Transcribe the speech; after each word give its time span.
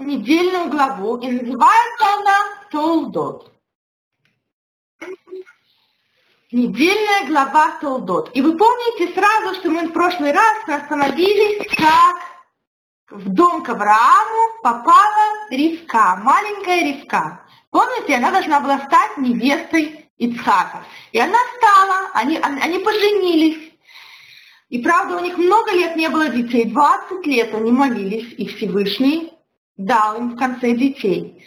недельную 0.00 0.70
главу, 0.70 1.16
и 1.18 1.30
называется 1.30 2.04
она 2.18 2.38
Толдот. 2.70 3.52
Недельная 6.52 7.28
глава 7.28 7.78
Толдот. 7.80 8.30
И 8.34 8.42
вы 8.42 8.56
помните 8.56 9.12
сразу, 9.14 9.54
что 9.60 9.70
мы 9.70 9.88
в 9.88 9.92
прошлый 9.92 10.32
раз 10.32 10.56
остановились, 10.66 11.66
как 11.76 12.16
в 13.10 13.28
дом 13.28 13.62
к 13.62 13.68
Аврааму 13.68 14.60
попала 14.62 15.48
Ривка, 15.50 16.20
маленькая 16.22 16.84
Ривка. 16.84 17.44
Помните, 17.70 18.16
она 18.16 18.30
должна 18.30 18.60
была 18.60 18.78
стать 18.80 19.16
невестой 19.18 20.10
Ицхака. 20.18 20.84
И 21.12 21.18
она 21.18 21.38
стала, 21.56 22.10
они, 22.14 22.36
они 22.38 22.78
поженились. 22.80 23.72
И 24.68 24.78
правда, 24.78 25.16
у 25.16 25.20
них 25.20 25.36
много 25.36 25.72
лет 25.72 25.96
не 25.96 26.08
было 26.08 26.28
детей, 26.28 26.64
20 26.64 27.26
лет 27.26 27.54
они 27.54 27.72
молились, 27.72 28.34
и 28.38 28.46
Всевышний 28.46 29.29
дал 29.84 30.16
им 30.18 30.30
в 30.30 30.36
конце 30.36 30.72
детей. 30.72 31.44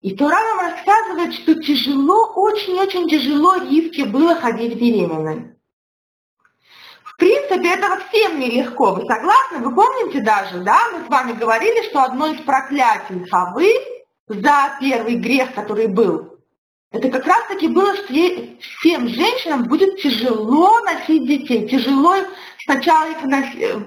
И 0.00 0.14
Тора 0.14 0.36
нам 0.36 0.70
рассказывает, 0.70 1.34
что 1.34 1.54
тяжело, 1.62 2.32
очень-очень 2.34 3.08
тяжело 3.08 3.56
Ривке 3.56 4.04
было 4.04 4.34
ходить 4.34 4.78
беременной. 4.78 5.54
В 7.04 7.16
принципе, 7.16 7.74
это 7.74 8.00
всем 8.08 8.38
нелегко. 8.38 8.92
Вы 8.92 9.06
согласны? 9.06 9.58
Вы 9.58 9.74
помните 9.74 10.20
даже, 10.20 10.58
да? 10.58 10.78
Мы 10.92 11.04
с 11.04 11.08
вами 11.08 11.32
говорили, 11.32 11.88
что 11.88 12.02
одно 12.02 12.26
из 12.26 12.40
проклятий 12.40 13.24
Хавы 13.30 13.72
за 14.26 14.76
первый 14.80 15.16
грех, 15.16 15.54
который 15.54 15.86
был, 15.86 16.34
это 16.94 17.08
как 17.08 17.26
раз-таки 17.26 17.66
было, 17.66 17.92
что 17.96 18.14
всем 18.78 19.08
женщинам 19.08 19.64
будет 19.64 20.00
тяжело 20.00 20.78
носить 20.80 21.26
детей, 21.26 21.68
тяжело 21.68 22.14
сначала 22.64 23.10
их 23.10 23.18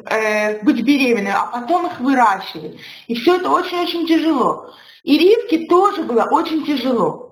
э, 0.09 0.63
быть 0.63 0.81
беременной, 0.81 1.31
а 1.31 1.47
потом 1.47 1.87
их 1.87 1.99
выращивать. 1.99 2.79
И 3.07 3.15
все 3.15 3.35
это 3.35 3.49
очень-очень 3.49 4.07
тяжело. 4.07 4.73
И 5.03 5.17
Ривке 5.17 5.67
тоже 5.67 6.03
было 6.03 6.27
очень 6.31 6.65
тяжело. 6.65 7.27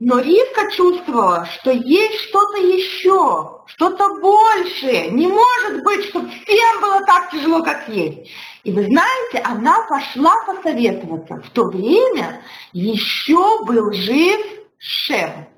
Но 0.00 0.20
Ривка 0.20 0.70
чувствовала, 0.70 1.46
что 1.46 1.72
есть 1.72 2.20
что-то 2.28 2.58
еще, 2.58 3.62
что-то 3.66 4.20
большее. 4.20 5.10
Не 5.10 5.26
может 5.26 5.82
быть, 5.82 6.04
чтобы 6.04 6.28
всем 6.28 6.80
было 6.80 7.04
так 7.04 7.30
тяжело, 7.30 7.64
как 7.64 7.88
ей. 7.88 8.30
И 8.62 8.70
вы 8.70 8.84
знаете, 8.84 9.38
она 9.44 9.86
пошла 9.88 10.34
посоветоваться. 10.46 11.42
В 11.44 11.50
то 11.50 11.64
время 11.64 12.42
еще 12.72 13.64
был 13.64 13.92
жив 13.92 14.40
Шем. 14.78 15.48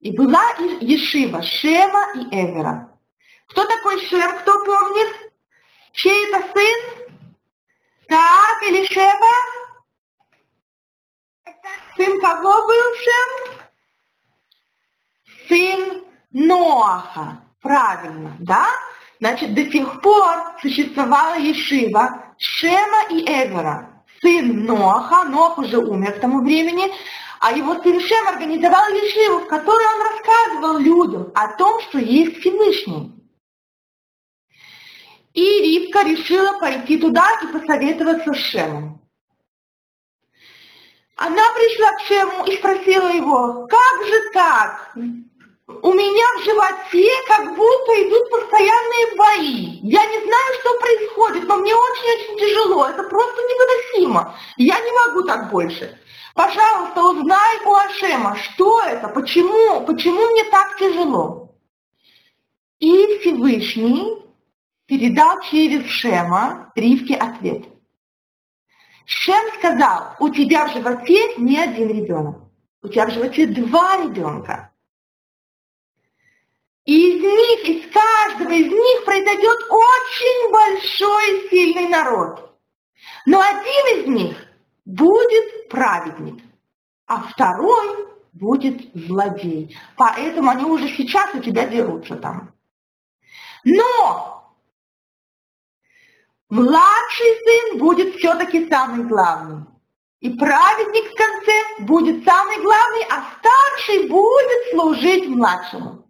И 0.00 0.16
была 0.16 0.42
Ешива 0.80 1.42
Шема 1.42 2.06
и 2.14 2.34
Эвера. 2.34 2.87
Кто 3.48 3.64
такой 3.64 4.00
Шем, 4.06 4.38
кто 4.38 4.64
помнит? 4.64 5.32
Чей 5.92 6.28
это 6.28 6.46
сын? 6.52 7.08
Так, 8.08 8.62
или 8.62 8.86
Шева? 8.86 9.34
Сын 11.96 12.20
кого 12.20 12.66
был 12.66 12.94
Шем? 12.96 13.58
сын 15.48 16.04
Ноаха. 16.32 17.42
Правильно, 17.60 18.36
да? 18.38 18.66
Значит, 19.20 19.54
до 19.54 19.64
сих 19.64 20.00
пор 20.00 20.36
существовала 20.62 21.36
Ешива 21.38 22.24
Шема 22.38 23.08
и 23.10 23.24
Эвера. 23.24 24.04
Сын 24.20 24.64
Ноаха, 24.64 25.24
Ноах 25.28 25.58
уже 25.58 25.78
умер 25.78 26.12
к 26.12 26.20
тому 26.20 26.44
времени, 26.44 26.92
а 27.40 27.52
его 27.52 27.74
сын 27.82 28.00
Шем 28.00 28.28
организовал 28.28 28.88
Ешиву, 28.90 29.40
в 29.40 29.48
которой 29.48 29.86
он 29.94 30.02
рассказывал 30.02 30.78
людям 30.78 31.32
о 31.34 31.56
том, 31.56 31.80
что 31.82 31.98
есть 31.98 32.38
Всевышний. 32.38 33.17
И 35.38 35.60
Ривка 35.62 36.02
решила 36.02 36.58
пойти 36.58 36.98
туда 36.98 37.24
и 37.44 37.46
посоветоваться 37.46 38.32
с 38.32 38.38
Шемом. 38.38 39.00
Она 41.14 41.44
пришла 41.54 41.92
к 41.92 42.00
Шему 42.08 42.44
и 42.46 42.56
спросила 42.56 43.08
его, 43.08 43.68
как 43.68 44.06
же 44.08 44.30
так? 44.32 44.96
у 45.82 45.92
меня 45.92 46.26
в 46.38 46.44
животе 46.44 47.08
как 47.28 47.54
будто 47.54 47.92
идут 48.02 48.30
постоянные 48.30 49.16
бои. 49.16 49.78
Я 49.82 50.04
не 50.06 50.24
знаю, 50.24 50.54
что 50.60 50.80
происходит, 50.80 51.44
но 51.46 51.56
мне 51.58 51.72
очень-очень 51.72 52.38
тяжело. 52.38 52.86
Это 52.86 53.04
просто 53.04 53.40
невыносимо. 53.42 54.34
Я 54.56 54.80
не 54.80 54.90
могу 54.90 55.22
так 55.22 55.50
больше. 55.52 55.96
Пожалуйста, 56.34 57.00
узнай 57.00 57.58
у 57.64 57.74
Ашема, 57.74 58.36
что 58.36 58.80
это, 58.80 59.06
почему, 59.06 59.84
почему 59.86 60.20
мне 60.32 60.42
так 60.50 60.76
тяжело. 60.78 61.54
И 62.80 63.18
Всевышний 63.20 64.27
передал 64.88 65.40
через 65.42 65.86
Шема 65.86 66.72
Ривке 66.74 67.14
ответ. 67.14 67.66
Шем 69.04 69.46
сказал, 69.58 70.16
у 70.18 70.30
тебя 70.30 70.66
в 70.66 70.72
животе 70.72 71.36
не 71.36 71.58
один 71.58 71.88
ребенок, 71.88 72.36
у 72.82 72.88
тебя 72.88 73.06
в 73.06 73.10
животе 73.10 73.46
два 73.46 74.02
ребенка. 74.02 74.72
И 76.84 77.16
из 77.16 77.20
них, 77.20 77.68
из 77.68 77.92
каждого 77.92 78.50
из 78.50 78.66
них 78.66 79.04
произойдет 79.04 79.58
очень 79.70 80.52
большой 80.52 81.38
и 81.38 81.50
сильный 81.50 81.88
народ. 81.88 82.58
Но 83.26 83.40
один 83.40 84.00
из 84.00 84.06
них 84.06 84.46
будет 84.86 85.68
праведник, 85.68 86.42
а 87.06 87.22
второй 87.24 88.08
будет 88.32 88.90
злодей. 88.94 89.76
Поэтому 89.96 90.48
они 90.50 90.64
уже 90.64 90.88
сейчас 90.96 91.34
у 91.34 91.40
тебя 91.40 91.66
дерутся 91.66 92.16
там. 92.16 92.54
Но 93.64 94.37
младший 96.50 97.34
сын 97.44 97.78
будет 97.78 98.14
все-таки 98.16 98.68
самый 98.68 99.04
главный. 99.04 99.64
И 100.20 100.30
праведник 100.30 101.12
в 101.12 101.14
конце 101.14 101.86
будет 101.86 102.24
самый 102.24 102.60
главный, 102.60 103.04
а 103.10 103.24
старший 103.38 104.08
будет 104.08 104.70
служить 104.72 105.28
младшему. 105.28 106.04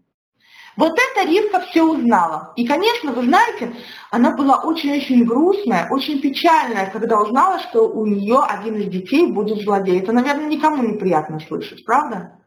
Вот 0.79 0.97
эта 0.97 1.29
Ривка 1.29 1.61
все 1.63 1.83
узнала. 1.83 2.53
И, 2.55 2.65
конечно, 2.65 3.13
вы 3.13 3.25
знаете, 3.25 3.75
она 4.13 4.37
была 4.37 4.63
очень-очень 4.63 5.25
грустная, 5.25 5.89
очень 5.91 6.21
печальная, 6.21 6.89
когда 6.91 7.21
узнала, 7.21 7.59
что 7.59 7.89
у 7.89 8.07
нее 8.07 8.39
один 8.39 8.77
из 8.77 8.89
детей 8.89 9.27
будет 9.27 9.61
злодей. 9.65 10.01
Это, 10.01 10.13
наверное, 10.13 10.47
никому 10.47 10.85
не 10.85 10.97
приятно 10.97 11.41
слышать, 11.41 11.85
правда? 11.85 12.39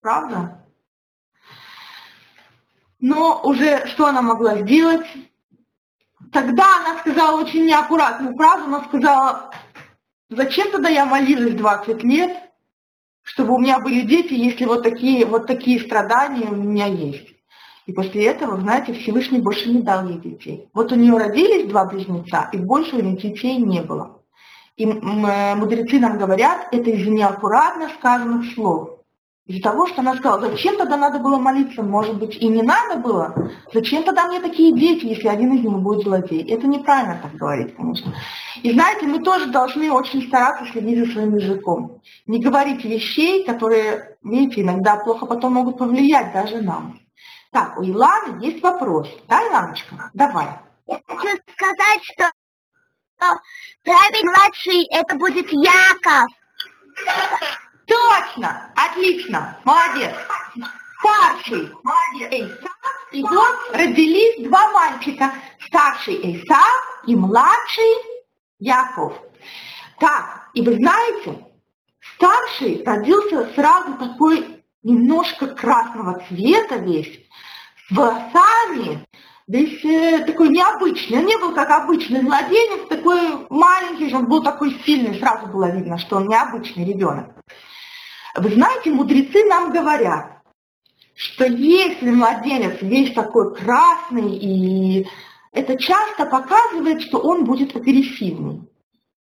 Правда? 0.00 0.66
Но 3.00 3.42
уже 3.44 3.86
что 3.88 4.06
она 4.06 4.22
могла 4.22 4.56
сделать? 4.56 5.06
Тогда 6.32 6.64
она 6.78 6.98
сказала 7.00 7.40
очень 7.40 7.66
неаккуратную 7.66 8.36
фразу, 8.36 8.64
она 8.64 8.84
сказала, 8.84 9.50
зачем 10.28 10.70
тогда 10.70 10.88
я 10.88 11.04
молилась 11.04 11.54
20 11.54 12.04
лет, 12.04 12.36
чтобы 13.22 13.54
у 13.54 13.58
меня 13.58 13.80
были 13.80 14.02
дети, 14.02 14.34
если 14.34 14.64
вот 14.64 14.82
такие, 14.82 15.26
вот 15.26 15.46
такие 15.46 15.80
страдания 15.80 16.48
у 16.48 16.54
меня 16.54 16.86
есть. 16.86 17.28
И 17.86 17.92
после 17.92 18.26
этого, 18.26 18.60
знаете, 18.60 18.92
Всевышний 18.92 19.40
больше 19.40 19.68
не 19.68 19.82
дал 19.82 20.06
ей 20.06 20.18
детей. 20.18 20.68
Вот 20.72 20.92
у 20.92 20.94
нее 20.94 21.16
родились 21.16 21.68
два 21.68 21.86
близнеца, 21.86 22.48
и 22.52 22.58
больше 22.58 22.96
у 22.96 23.02
нее 23.02 23.16
детей 23.16 23.56
не 23.56 23.80
было. 23.80 24.22
И 24.76 24.84
э, 24.84 25.54
мудрецы 25.56 25.98
нам 25.98 26.16
говорят, 26.16 26.68
это 26.70 26.90
из 26.90 27.06
неаккуратно 27.06 27.90
сказанных 27.98 28.54
слов. 28.54 28.99
Из-за 29.50 29.62
того, 29.62 29.88
что 29.88 30.00
она 30.00 30.14
сказала, 30.14 30.48
зачем 30.48 30.76
тогда 30.76 30.96
надо 30.96 31.18
было 31.18 31.36
молиться, 31.36 31.82
может 31.82 32.16
быть, 32.16 32.36
и 32.36 32.46
не 32.46 32.62
надо 32.62 32.98
было? 32.98 33.34
Зачем 33.74 34.04
тогда 34.04 34.28
мне 34.28 34.40
такие 34.40 34.72
дети, 34.72 35.06
если 35.06 35.26
один 35.26 35.52
из 35.54 35.64
них 35.64 35.72
будет 35.72 36.04
злодей? 36.04 36.48
Это 36.48 36.68
неправильно 36.68 37.18
так 37.20 37.34
говорить, 37.34 37.74
конечно. 37.74 38.14
И 38.62 38.72
знаете, 38.72 39.08
мы 39.08 39.18
тоже 39.24 39.46
должны 39.46 39.90
очень 39.90 40.22
стараться 40.28 40.70
следить 40.70 41.04
за 41.04 41.12
своим 41.12 41.34
языком. 41.34 42.00
Не 42.28 42.38
говорить 42.38 42.84
вещей, 42.84 43.44
которые, 43.44 44.16
видите, 44.22 44.60
иногда 44.60 44.94
плохо 44.98 45.26
потом 45.26 45.54
могут 45.54 45.78
повлиять 45.78 46.32
даже 46.32 46.62
нам. 46.62 47.00
Так, 47.50 47.76
у 47.76 47.82
Иланы 47.82 48.40
есть 48.44 48.62
вопрос. 48.62 49.08
Да, 49.26 49.44
Иланочка? 49.48 50.12
Давай. 50.14 50.46
Я 50.86 51.00
хочу 51.08 51.36
сказать, 51.56 52.04
что, 52.04 52.30
правый 53.82 54.22
младший 54.22 54.86
это 54.92 55.16
будет 55.16 55.50
Яков. 55.50 56.28
Точно, 57.90 58.70
отлично, 58.76 59.58
молодец. 59.64 60.14
Старший 61.00 61.72
Эйсав, 62.30 63.08
и 63.10 63.22
вот 63.22 63.56
родились 63.72 64.46
два 64.46 64.70
мальчика. 64.70 65.32
Старший 65.66 66.20
Эйсав 66.22 67.02
и 67.06 67.16
младший 67.16 67.94
Яков. 68.60 69.14
Так, 69.98 70.50
и 70.54 70.62
вы 70.62 70.74
знаете, 70.74 71.44
старший 72.14 72.84
родился 72.84 73.52
сразу 73.54 73.94
такой 73.94 74.62
немножко 74.84 75.48
красного 75.48 76.22
цвета 76.28 76.76
весь, 76.76 77.18
с 77.88 77.96
волосами, 77.96 79.04
весь 79.48 79.84
э, 79.84 80.24
такой 80.26 80.48
необычный. 80.50 81.18
Он 81.18 81.26
не 81.26 81.36
был 81.38 81.54
как 81.54 81.70
обычный 81.70 82.22
младенец, 82.22 82.88
такой 82.88 83.46
маленький, 83.50 84.14
он 84.14 84.26
был 84.26 84.42
такой 84.42 84.80
сильный, 84.84 85.18
сразу 85.18 85.48
было 85.48 85.70
видно, 85.70 85.98
что 85.98 86.18
он 86.18 86.28
необычный 86.28 86.84
ребенок. 86.84 87.34
Вы 88.36 88.50
знаете, 88.54 88.90
мудрецы 88.90 89.44
нам 89.44 89.72
говорят, 89.72 90.42
что 91.14 91.44
если 91.44 92.10
младенец 92.10 92.80
весь 92.80 93.12
такой 93.12 93.54
красный, 93.54 94.36
и 94.36 95.06
это 95.52 95.76
часто 95.76 96.26
показывает, 96.26 97.02
что 97.02 97.18
он 97.18 97.44
будет 97.44 97.74
агрессивный, 97.76 98.62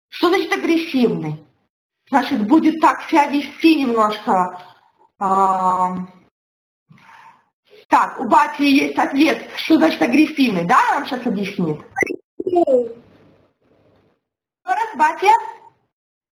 Что 0.10 0.30
значит 0.30 0.54
агрессивный? 0.54 1.44
Значит, 2.10 2.48
будет 2.48 2.80
так 2.82 3.02
себя 3.04 3.28
вести 3.28 3.76
немножко. 3.76 4.62
А, 5.18 5.96
так, 7.88 8.20
у 8.20 8.26
Бати 8.26 8.64
есть 8.64 8.98
ответ, 8.98 9.50
что 9.56 9.78
значит 9.78 10.02
агрессивный, 10.02 10.66
да, 10.66 10.80
нам 10.92 11.06
сейчас 11.06 11.26
объяснит? 11.26 11.80
Еще 12.46 12.88
раз, 14.64 14.96
Батя? 14.96 15.32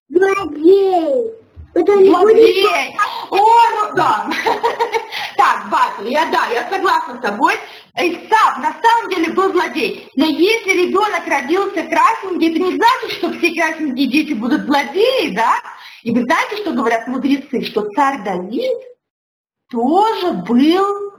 Злодей. 0.10 1.34
Это 1.74 1.96
не 1.96 2.10
Злодей! 2.10 2.98
О, 3.30 3.38
ну 3.38 3.96
да. 3.96 4.30
Так, 5.38 5.70
Батя, 5.70 6.10
я 6.10 6.26
да, 6.26 6.48
я 6.48 6.70
согласна 6.70 7.16
с 7.18 7.22
тобой. 7.22 7.54
Исав 7.96 8.58
на 8.58 8.76
самом 8.82 9.10
деле 9.10 9.32
был 9.32 9.52
злодей. 9.54 10.10
Но 10.16 10.26
если 10.26 10.88
ребенок 10.88 11.26
родился 11.26 11.84
красненький, 11.84 12.52
это 12.52 12.60
не 12.60 12.76
значит, 12.76 13.12
что 13.18 13.32
все 13.32 13.54
красненькие 13.54 14.08
дети 14.08 14.34
будут 14.34 14.64
злодеи, 14.66 15.34
да? 15.34 15.54
И 16.04 16.12
вы 16.12 16.24
знаете, 16.24 16.58
что 16.58 16.74
говорят 16.74 17.08
мудрецы? 17.08 17.64
Что 17.64 17.88
царь 17.96 18.22
Давид 18.24 18.78
тоже 19.72 20.34
был 20.34 21.14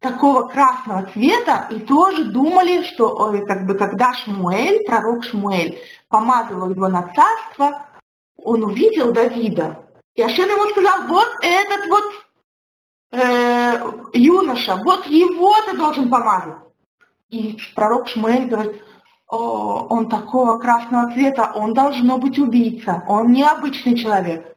такого 0.00 0.48
красного 0.48 1.10
цвета 1.12 1.68
и 1.70 1.80
тоже 1.80 2.24
думали, 2.24 2.84
что 2.84 3.32
как 3.46 3.66
бы 3.66 3.74
когда 3.74 4.14
Шмуэль, 4.14 4.84
пророк 4.86 5.24
Шмуэль, 5.24 5.78
помазывал 6.08 6.70
его 6.70 6.88
на 6.88 7.02
царство, 7.14 7.85
он 8.36 8.64
увидел 8.64 9.12
Давида. 9.12 9.82
И 10.14 10.22
Ашем 10.22 10.48
ему 10.48 10.70
сказал, 10.70 11.06
вот 11.08 11.28
этот 11.42 11.88
вот 11.88 12.04
э, 13.12 14.08
юноша, 14.14 14.76
вот 14.76 15.06
его 15.06 15.54
ты 15.66 15.76
должен 15.76 16.08
помазать. 16.08 16.56
И 17.28 17.58
пророк 17.74 18.08
Шмуэль 18.08 18.46
говорит, 18.46 18.82
О, 19.28 19.86
он 19.90 20.08
такого 20.08 20.58
красного 20.58 21.12
цвета, 21.12 21.52
он 21.54 21.74
должно 21.74 22.18
быть 22.18 22.38
убийца, 22.38 23.02
он 23.08 23.32
необычный 23.32 23.96
человек. 23.96 24.56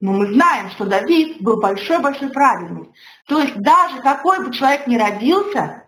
Но 0.00 0.12
мы 0.12 0.32
знаем, 0.32 0.70
что 0.70 0.86
Давид 0.86 1.42
был 1.42 1.60
большой-большой 1.60 2.30
праведник. 2.30 2.90
То 3.26 3.38
есть 3.38 3.54
даже 3.56 4.00
какой 4.00 4.44
бы 4.44 4.52
человек 4.52 4.86
ни 4.86 4.96
родился, 4.96 5.79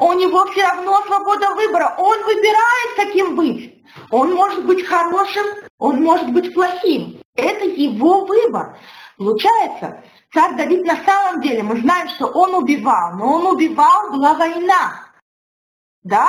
у 0.00 0.12
него 0.12 0.46
все 0.46 0.62
равно 0.62 1.00
свобода 1.06 1.54
выбора. 1.54 1.94
Он 1.98 2.22
выбирает, 2.24 2.96
каким 2.96 3.36
быть. 3.36 3.82
Он 4.10 4.34
может 4.34 4.64
быть 4.64 4.86
хорошим, 4.86 5.44
он 5.78 6.02
может 6.02 6.30
быть 6.32 6.54
плохим. 6.54 7.20
Это 7.34 7.64
его 7.64 8.24
выбор. 8.24 8.78
Получается, 9.16 10.02
царь 10.32 10.56
Давид 10.56 10.84
на 10.84 10.96
самом 11.04 11.40
деле, 11.40 11.62
мы 11.62 11.80
знаем, 11.80 12.08
что 12.08 12.26
он 12.26 12.54
убивал, 12.54 13.14
но 13.16 13.34
он 13.34 13.46
убивал, 13.46 14.12
была 14.12 14.34
война. 14.34 15.04
Да? 16.02 16.28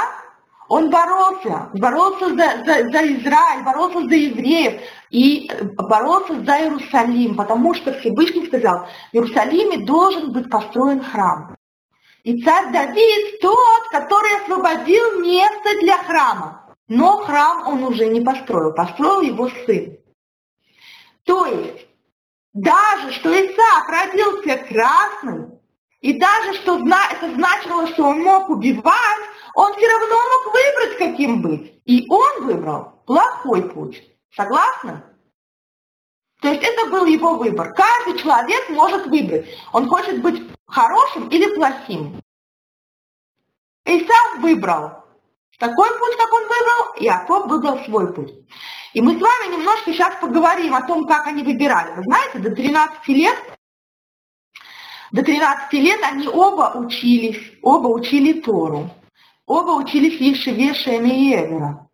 Он 0.67 0.91
боролся, 0.91 1.69
боролся 1.73 2.29
за, 2.29 2.63
за, 2.63 2.89
за 2.91 3.13
Израиль, 3.13 3.63
боролся 3.63 4.01
за 4.01 4.15
евреев 4.15 4.81
и 5.09 5.49
боролся 5.77 6.35
за 6.41 6.59
Иерусалим, 6.59 7.35
потому 7.35 7.73
что 7.73 7.93
Всевышний 7.93 8.45
сказал, 8.45 8.85
в 9.11 9.15
Иерусалиме 9.15 9.85
должен 9.85 10.31
быть 10.31 10.49
построен 10.49 11.03
храм. 11.03 11.55
И 12.23 12.41
царь 12.43 12.71
Давид 12.71 13.39
тот, 13.41 13.89
который 13.91 14.35
освободил 14.41 15.21
место 15.21 15.79
для 15.79 15.97
храма. 16.03 16.75
Но 16.87 17.17
храм 17.17 17.67
он 17.67 17.83
уже 17.83 18.07
не 18.07 18.21
построил, 18.21 18.73
построил 18.73 19.21
его 19.21 19.49
сын. 19.65 19.97
То 21.23 21.45
есть, 21.45 21.87
даже 22.53 23.11
что 23.13 23.29
Исаак 23.29 23.89
родился 23.89 24.57
красным, 24.57 25.59
и 26.01 26.17
даже 26.17 26.53
что 26.55 26.77
это 26.77 27.33
значило, 27.33 27.87
что 27.87 28.05
он 28.05 28.21
мог 28.21 28.49
убивать, 28.49 29.23
он 29.53 29.73
все 29.73 29.87
равно 29.87 30.15
мог 30.15 30.53
выбрать, 30.53 30.97
каким 30.97 31.41
быть. 31.41 31.81
И 31.85 32.05
он 32.09 32.45
выбрал 32.45 33.03
плохой 33.05 33.69
путь. 33.69 34.01
Согласны? 34.35 35.03
То 36.41 36.47
есть 36.49 36.63
это 36.63 36.89
был 36.89 37.05
его 37.05 37.35
выбор. 37.35 37.73
Каждый 37.73 38.17
человек 38.21 38.69
может 38.69 39.07
выбрать. 39.07 39.47
Он 39.73 39.89
хочет 39.89 40.21
быть 40.21 40.41
хорошим 40.65 41.27
или 41.29 41.53
плохим. 41.55 42.21
Исаак 43.85 44.39
выбрал 44.39 44.99
такой 45.59 45.89
путь, 45.99 46.17
как 46.17 46.33
он 46.33 46.43
выбрал, 46.43 46.95
Иаков 46.99 47.47
выбрал 47.47 47.83
свой 47.85 48.13
путь. 48.13 48.33
И 48.93 49.01
мы 49.01 49.17
с 49.17 49.21
вами 49.21 49.53
немножко 49.53 49.91
сейчас 49.91 50.15
поговорим 50.19 50.73
о 50.73 50.81
том, 50.87 51.05
как 51.05 51.27
они 51.27 51.43
выбирали. 51.43 51.95
Вы 51.95 52.03
знаете, 52.03 52.39
до 52.39 52.55
13 52.55 53.07
лет 53.09 53.35
до 55.11 55.23
13 55.23 55.73
лет 55.73 55.99
они 56.03 56.27
оба 56.27 56.77
учились, 56.77 57.41
оба 57.61 57.87
учили 57.87 58.41
Тору. 58.41 58.89
Оба 59.45 59.71
учились 59.71 60.19
Ешеве 60.19 60.75
Шеме 60.75 61.09
и 61.09 61.35
Эвера. 61.35 61.89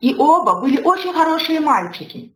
И 0.00 0.14
оба 0.16 0.60
были 0.60 0.80
очень 0.80 1.12
хорошие 1.12 1.60
мальчики. 1.60 2.34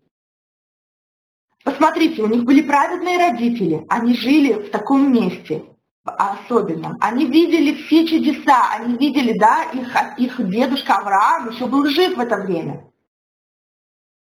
Посмотрите, 1.68 2.22
у 2.22 2.28
них 2.28 2.44
были 2.44 2.62
праведные 2.62 3.18
родители. 3.18 3.84
Они 3.90 4.14
жили 4.14 4.54
в 4.54 4.70
таком 4.70 5.12
месте 5.12 5.66
особенном. 6.02 6.96
Они 6.98 7.26
видели 7.26 7.74
все 7.74 8.06
чудеса, 8.06 8.72
они 8.72 8.96
видели, 8.96 9.38
да, 9.38 9.64
их, 9.64 9.94
их 10.16 10.48
дедушка 10.48 10.94
Авраам 10.94 11.50
еще 11.50 11.66
был 11.66 11.84
жив 11.90 12.16
в 12.16 12.20
это 12.20 12.38
время. 12.38 12.90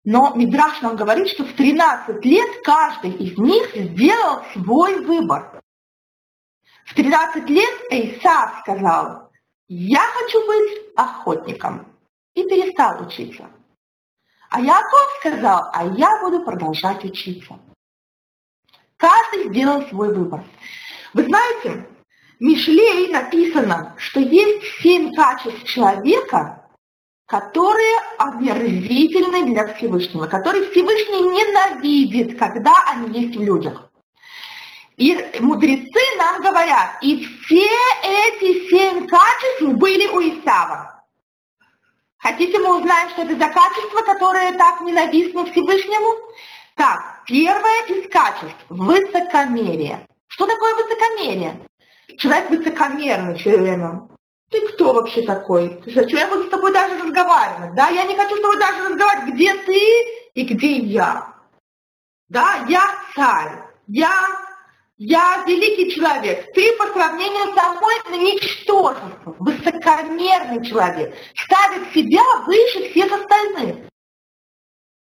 Но 0.04 0.34
Мидраш 0.34 0.82
нам 0.82 0.96
говорит, 0.96 1.28
что 1.28 1.46
в 1.46 1.54
13 1.54 2.26
лет 2.26 2.50
каждый 2.64 3.12
из 3.12 3.38
них 3.38 3.70
сделал 3.76 4.42
свой 4.54 5.06
выбор. 5.06 5.62
В 6.88 6.96
13 6.96 7.48
лет 7.52 7.76
Эйсав 7.92 8.62
сказал, 8.62 9.30
я 9.68 10.02
хочу 10.02 10.44
быть 10.48 10.96
охотником. 10.96 11.86
И 12.34 12.42
перестал 12.46 13.06
учиться. 13.06 13.48
А 14.50 14.62
Яков 14.62 15.18
сказал, 15.20 15.70
а 15.74 15.86
я 15.86 16.22
буду 16.22 16.44
продолжать 16.44 17.04
учиться. 17.04 17.60
Каждый 18.98 19.50
сделал 19.50 19.84
свой 19.88 20.14
выбор. 20.14 20.44
Вы 21.14 21.24
знаете, 21.24 21.88
в 22.40 22.44
Мишлей 22.44 23.12
написано, 23.12 23.96
что 23.98 24.20
есть 24.20 24.64
семь 24.82 25.14
качеств 25.14 25.64
человека, 25.64 26.68
которые 27.26 27.98
омерзительны 28.18 29.46
для 29.52 29.74
Всевышнего, 29.74 30.28
которые 30.28 30.70
Всевышний 30.72 31.22
ненавидит, 31.22 32.40
когда 32.40 32.74
они 32.88 33.20
есть 33.20 33.38
в 33.38 33.44
людях. 33.44 33.92
И 34.96 35.14
мудрецы 35.42 36.00
нам 36.18 36.42
говорят, 36.42 36.98
и 37.04 37.24
все 37.24 37.68
эти 38.04 38.70
семь 38.70 39.06
качеств 39.06 39.78
были 39.78 40.08
у 40.08 40.22
Исава. 40.22 40.97
Хотите, 42.20 42.58
мы 42.60 42.80
узнаем, 42.80 43.10
что 43.10 43.22
это 43.22 43.36
за 43.36 43.48
качества, 43.54 44.02
которые 44.02 44.54
так 44.54 44.82
ненавистны 44.82 45.52
Всевышнему? 45.52 46.16
Так, 46.76 47.24
первое 47.26 47.86
из 47.88 48.10
качеств– 48.10 48.58
высокомерие. 48.70 50.08
Что 50.28 50.46
такое 50.46 50.76
высокомерие? 50.76 51.60
Человек 52.18 52.50
высокомерный 52.50 53.38
все 53.38 53.58
время. 53.58 54.08
Ты 54.50 54.68
кто 54.70 54.94
вообще 54.94 55.24
такой? 55.24 55.82
Зачем 55.86 56.20
я 56.20 56.28
буду 56.28 56.46
с 56.46 56.50
тобой 56.50 56.72
даже 56.72 57.04
разговаривать? 57.04 57.76
Да, 57.76 57.90
я 57.90 58.04
не 58.06 58.16
хочу 58.16 58.36
с 58.36 58.42
тобой 58.42 58.58
даже 58.58 58.90
разговаривать, 58.90 59.34
где 59.34 59.54
ты 59.54 59.80
и 60.34 60.44
где 60.44 60.78
я. 60.78 61.34
Да, 62.30 62.66
я 62.68 62.82
царь, 63.16 63.64
я 63.88 64.12
я 64.98 65.44
великий 65.46 65.92
человек, 65.92 66.52
ты 66.54 66.76
по 66.78 66.88
сравнению 66.88 67.54
со 67.54 67.74
мной 67.74 68.34
ничтожество, 68.34 69.36
высокомерный 69.40 70.66
человек, 70.66 71.16
ставит 71.36 71.94
себя 71.94 72.24
выше 72.46 72.90
всех 72.90 73.12
остальных. 73.12 73.88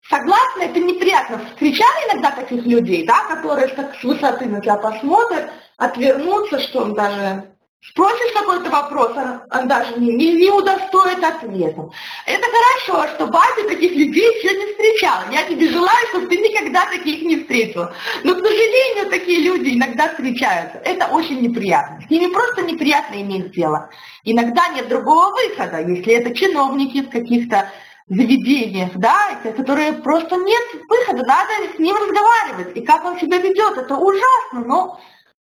Согласны, 0.09 0.63
это 0.63 0.79
неприятно. 0.79 1.45
Встречали 1.45 2.09
иногда 2.09 2.31
таких 2.31 2.65
людей, 2.65 3.05
да, 3.05 3.25
которые 3.25 3.67
так 3.67 3.95
с 3.95 4.03
высоты 4.03 4.45
на 4.45 4.59
тебя 4.59 4.75
посмотрят, 4.77 5.51
отвернутся, 5.77 6.59
что 6.59 6.81
он 6.81 6.95
даже 6.95 7.55
Спросишь 7.81 8.33
какой-то 8.33 8.69
вопрос, 8.69 9.11
он, 9.51 9.67
даже 9.69 9.97
не, 9.97 10.11
не, 10.11 10.51
удостоит 10.51 11.23
ответом. 11.23 11.91
Это 12.25 12.45
хорошо, 12.45 13.15
что 13.15 13.27
батя 13.27 13.69
таких 13.69 13.93
людей 13.93 14.35
еще 14.35 14.53
не 14.53 14.65
встречал. 14.65 15.19
Я 15.31 15.43
тебе 15.43 15.69
желаю, 15.69 16.07
чтобы 16.09 16.27
ты 16.27 16.37
никогда 16.37 16.85
таких 16.87 17.21
не 17.21 17.37
встретил. 17.37 17.87
Но, 18.25 18.35
к 18.35 18.39
сожалению, 18.39 19.09
такие 19.09 19.39
люди 19.39 19.77
иногда 19.77 20.09
встречаются. 20.09 20.79
Это 20.79 21.07
очень 21.07 21.39
неприятно. 21.39 22.01
С 22.05 22.09
ними 22.09 22.31
просто 22.33 22.63
неприятно 22.63 23.15
иметь 23.21 23.51
дело. 23.51 23.89
Иногда 24.25 24.67
нет 24.75 24.89
другого 24.89 25.31
выхода, 25.31 25.79
если 25.79 26.15
это 26.15 26.35
чиновники 26.35 27.03
в 27.03 27.09
каких-то 27.09 27.71
заведениях, 28.09 28.91
да, 28.95 29.39
которые 29.55 29.93
просто 29.93 30.35
нет 30.35 30.63
выхода, 30.89 31.23
надо 31.25 31.53
с 31.73 31.79
ним 31.79 31.95
разговаривать. 31.95 32.75
И 32.75 32.81
как 32.81 33.05
он 33.05 33.17
себя 33.19 33.37
ведет, 33.37 33.77
это 33.77 33.95
ужасно, 33.95 34.65
но 34.65 34.99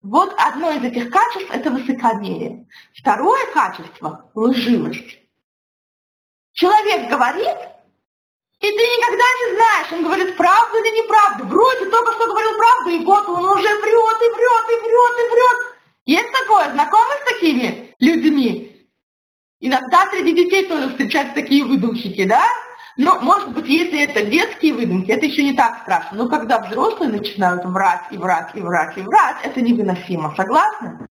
вот 0.03 0.35
одно 0.37 0.71
из 0.71 0.83
этих 0.83 1.09
качеств– 1.09 1.49
это 1.51 1.71
высокомерие. 1.71 2.67
Второе 2.93 3.45
качество– 3.53 4.29
лживость. 4.35 5.19
Человек 6.51 7.09
говорит, 7.09 7.57
и 8.59 8.67
ты 8.67 8.71
никогда 8.71 9.23
не 9.23 9.55
знаешь, 9.55 9.91
он 9.93 10.03
говорит 10.03 10.37
правду 10.37 10.77
или 10.77 11.01
неправду. 11.01 11.45
Вроде 11.45 11.89
только 11.89 12.11
что 12.13 12.27
говорил 12.27 12.57
правду, 12.57 12.89
и 12.91 13.03
год 13.03 13.27
он 13.29 13.45
уже 13.45 13.67
врет, 13.67 14.17
и 14.21 14.29
врет, 14.35 14.65
и 14.69 14.81
врет, 14.81 15.15
и 15.19 15.31
врет. 15.31 15.75
Есть 16.05 16.31
такое? 16.31 16.71
Знакомы 16.71 17.13
с 17.21 17.33
такими 17.33 17.95
людьми? 17.99 18.89
Иногда 19.61 20.05
среди 20.11 20.33
детей 20.33 20.67
тоже 20.67 20.89
встречаются 20.89 21.33
такие 21.33 21.63
выдумщики, 21.63 22.25
да? 22.25 22.45
Ну, 22.97 23.19
может 23.21 23.53
быть, 23.53 23.67
если 23.67 24.03
это 24.03 24.25
детские 24.25 24.73
выдумки, 24.73 25.11
это 25.11 25.25
еще 25.25 25.43
не 25.43 25.53
так 25.53 25.81
страшно. 25.81 26.17
Но 26.17 26.29
когда 26.29 26.59
взрослые 26.59 27.11
начинают 27.11 27.65
врать 27.65 28.03
и 28.11 28.17
врать 28.17 28.51
и 28.53 28.61
врать 28.61 28.97
и 28.97 29.01
врать, 29.01 29.37
это 29.43 29.61
невыносимо. 29.61 30.33
Согласны? 30.35 31.07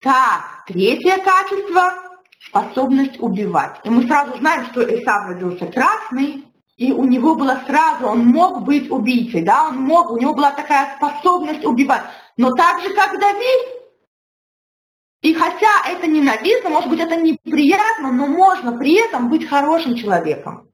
Так, 0.00 0.64
третье 0.66 1.18
качество– 1.18 1.94
способность 2.46 3.20
убивать. 3.20 3.80
И 3.84 3.90
мы 3.90 4.06
сразу 4.06 4.38
знаем, 4.38 4.66
что 4.66 4.82
Исав 4.82 5.26
родился 5.26 5.66
красный, 5.66 6.44
и 6.76 6.92
у 6.92 7.04
него 7.04 7.34
было 7.34 7.60
сразу, 7.66 8.06
он 8.06 8.26
мог 8.26 8.62
быть 8.62 8.90
убийцей, 8.90 9.42
да, 9.42 9.68
он 9.68 9.78
мог, 9.78 10.10
у 10.10 10.18
него 10.18 10.34
была 10.34 10.52
такая 10.52 10.96
способность 10.96 11.64
убивать. 11.64 12.02
Но 12.36 12.52
так 12.52 12.82
же, 12.82 12.94
как 12.94 13.18
Давид, 13.18 13.85
и 15.22 15.34
хотя 15.34 15.82
это 15.88 16.06
ненавистно, 16.06 16.70
может 16.70 16.90
быть, 16.90 17.00
это 17.00 17.16
неприятно, 17.16 18.12
но 18.12 18.26
можно 18.26 18.76
при 18.76 18.94
этом 18.94 19.28
быть 19.28 19.48
хорошим 19.48 19.96
человеком. 19.96 20.70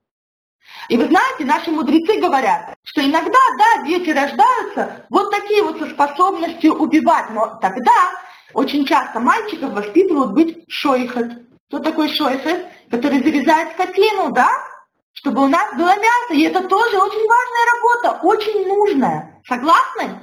И 0.89 0.97
вы 0.97 1.07
знаете, 1.07 1.45
наши 1.45 1.71
мудрецы 1.71 2.21
говорят, 2.21 2.75
что 2.83 3.03
иногда, 3.03 3.39
да, 3.59 3.87
дети 3.87 4.11
рождаются 4.11 5.07
вот 5.11 5.31
такие 5.31 5.63
вот 5.63 5.79
со 5.79 5.87
способностью 5.87 6.75
убивать, 6.75 7.31
но 7.31 7.59
тогда 7.61 8.13
очень 8.53 8.85
часто 8.85 9.21
мальчиков 9.21 9.73
воспитывают 9.73 10.33
быть 10.33 10.65
шойхет. 10.69 11.47
Кто 11.69 11.79
такой 11.79 12.09
шойхет? 12.09 12.67
Который 12.91 13.23
зарезает 13.23 13.73
скотину, 13.73 14.33
да? 14.33 14.51
Чтобы 15.15 15.45
у 15.45 15.49
нас 15.49 15.73
было 15.75 15.95
мясо. 15.97 16.35
И 16.35 16.43
это 16.43 16.67
тоже 16.69 16.99
очень 16.99 17.29
важная 17.29 17.73
работа, 17.73 18.27
очень 18.27 18.67
нужная. 18.67 19.41
Согласны? 19.47 20.21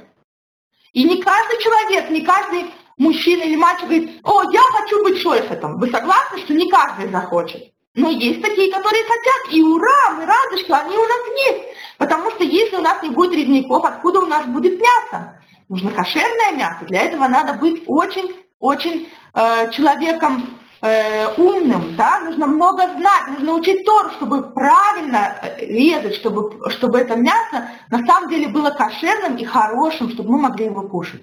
И 0.92 1.04
не 1.04 1.22
каждый 1.22 1.58
человек, 1.60 2.10
не 2.10 2.24
каждый 2.24 2.72
мужчина 3.00 3.42
или 3.42 3.56
мальчик 3.56 3.84
говорит, 3.84 4.20
о, 4.22 4.42
я 4.52 4.60
хочу 4.60 5.02
быть 5.02 5.20
шойхетом. 5.20 5.78
Вы 5.78 5.88
согласны, 5.88 6.38
что 6.38 6.54
не 6.54 6.68
каждый 6.70 7.08
захочет? 7.08 7.72
Но 7.94 8.10
есть 8.10 8.40
такие, 8.42 8.72
которые 8.72 9.02
хотят, 9.02 9.52
и 9.52 9.62
ура, 9.62 10.10
мы 10.16 10.26
рады, 10.26 10.58
что 10.58 10.76
они 10.76 10.96
у 10.96 11.02
нас 11.02 11.20
есть. 11.48 11.64
Потому 11.98 12.30
что 12.30 12.44
если 12.44 12.76
у 12.76 12.82
нас 12.82 13.02
не 13.02 13.10
будет 13.10 13.32
резников, 13.32 13.84
откуда 13.84 14.20
у 14.20 14.26
нас 14.26 14.46
будет 14.46 14.78
мясо? 14.78 15.40
Нужно 15.68 15.90
кошерное 15.90 16.52
мясо. 16.52 16.84
Для 16.86 17.02
этого 17.02 17.26
надо 17.26 17.54
быть 17.54 17.82
очень-очень 17.86 19.08
э, 19.34 19.70
человеком 19.72 20.59
э, 20.82 21.34
умным, 21.36 21.96
да, 21.96 22.20
нужно 22.20 22.46
много 22.46 22.82
знать, 22.96 23.28
нужно 23.28 23.54
учить 23.54 23.84
Тору, 23.84 24.10
чтобы 24.10 24.42
правильно 24.50 25.34
э, 25.42 25.66
резать, 25.66 26.14
чтобы, 26.14 26.70
чтобы 26.70 26.98
это 26.98 27.16
мясо 27.16 27.68
на 27.90 28.04
самом 28.06 28.30
деле 28.30 28.48
было 28.48 28.70
кошерным 28.70 29.36
и 29.36 29.44
хорошим, 29.44 30.10
чтобы 30.10 30.30
мы 30.32 30.38
могли 30.38 30.66
его 30.66 30.82
кушать. 30.82 31.22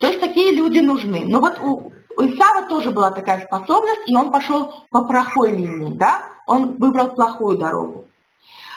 То 0.00 0.08
есть 0.08 0.20
такие 0.20 0.52
люди 0.52 0.78
нужны. 0.78 1.24
Но 1.26 1.40
вот 1.40 1.58
у, 1.60 1.92
у 2.16 2.22
Исава 2.22 2.68
тоже 2.68 2.90
была 2.90 3.10
такая 3.10 3.46
способность, 3.46 4.02
и 4.06 4.16
он 4.16 4.30
пошел 4.30 4.84
по 4.90 5.04
плохой 5.04 5.52
линии, 5.52 5.96
да, 5.96 6.22
он 6.46 6.76
выбрал 6.76 7.10
плохую 7.10 7.58
дорогу. 7.58 8.08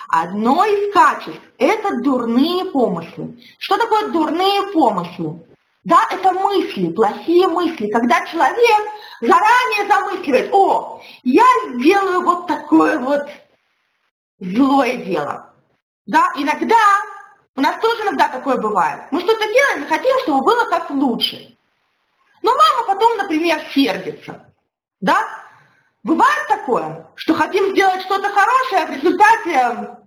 Одно 0.10 0.66
из 0.66 0.94
качеств– 0.94 1.42
это 1.58 2.02
дурные 2.02 2.66
помыслы. 2.66 3.40
Что 3.58 3.78
такое 3.78 4.10
дурные 4.10 4.74
помыслы? 4.74 5.40
Да, 5.84 6.08
это 6.12 6.32
мысли, 6.32 6.92
плохие 6.92 7.48
мысли, 7.48 7.90
когда 7.90 8.24
человек 8.28 8.92
заранее 9.20 9.88
замысливает, 9.88 10.54
о, 10.54 11.02
я 11.24 11.44
сделаю 11.74 12.22
вот 12.22 12.46
такое 12.46 13.00
вот 13.00 13.28
злое 14.40 14.98
дело. 14.98 15.54
Да, 16.06 16.32
иногда, 16.36 16.76
у 17.56 17.62
нас 17.62 17.80
тоже 17.82 18.04
иногда 18.04 18.28
такое 18.28 18.58
бывает. 18.58 19.04
Мы 19.12 19.22
что-то 19.22 19.44
делаем 19.44 19.84
и 19.84 19.88
хотим, 19.88 20.16
чтобы 20.20 20.44
было 20.44 20.70
как 20.70 20.90
лучше. 20.92 21.58
Но 22.44 22.52
мама 22.52 22.88
потом, 22.88 23.18
например, 23.18 23.60
сердится. 23.74 24.54
Да? 25.00 25.28
Бывает 26.04 26.48
такое, 26.48 27.08
что 27.16 27.34
хотим 27.34 27.72
сделать 27.72 28.02
что-то 28.02 28.30
хорошее, 28.30 28.82
а 28.82 28.86
в 28.88 28.92
результате 28.92 29.98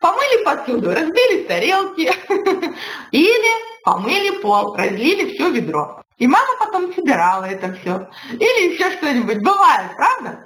помыли 0.00 0.44
посуду, 0.44 0.90
разбили 0.90 1.44
тарелки 1.44 2.12
или 3.10 3.69
помыли 3.84 4.40
пол, 4.42 4.74
разлили 4.74 5.34
все 5.34 5.50
ведро. 5.50 6.02
И 6.18 6.26
мама 6.26 6.48
потом 6.58 6.92
собирала 6.94 7.44
это 7.44 7.72
все. 7.74 8.08
Или 8.32 8.74
еще 8.74 8.90
что-нибудь. 8.92 9.42
Бывает, 9.42 9.96
правда? 9.96 10.44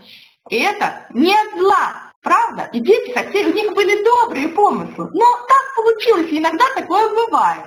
И 0.51 0.57
это 0.57 1.07
не 1.11 1.37
зла, 1.59 2.13
правда? 2.23 2.71
И 2.73 2.81
дети 2.81 3.13
хотели, 3.13 3.51
у 3.51 3.55
них 3.55 3.73
были 3.73 4.05
добрые 4.05 4.49
помыслы. 4.49 5.11
Но 5.13 5.25
так 5.49 5.75
получилось, 5.75 6.29
иногда 6.31 6.65
такое 6.77 7.09
бывает. 7.09 7.65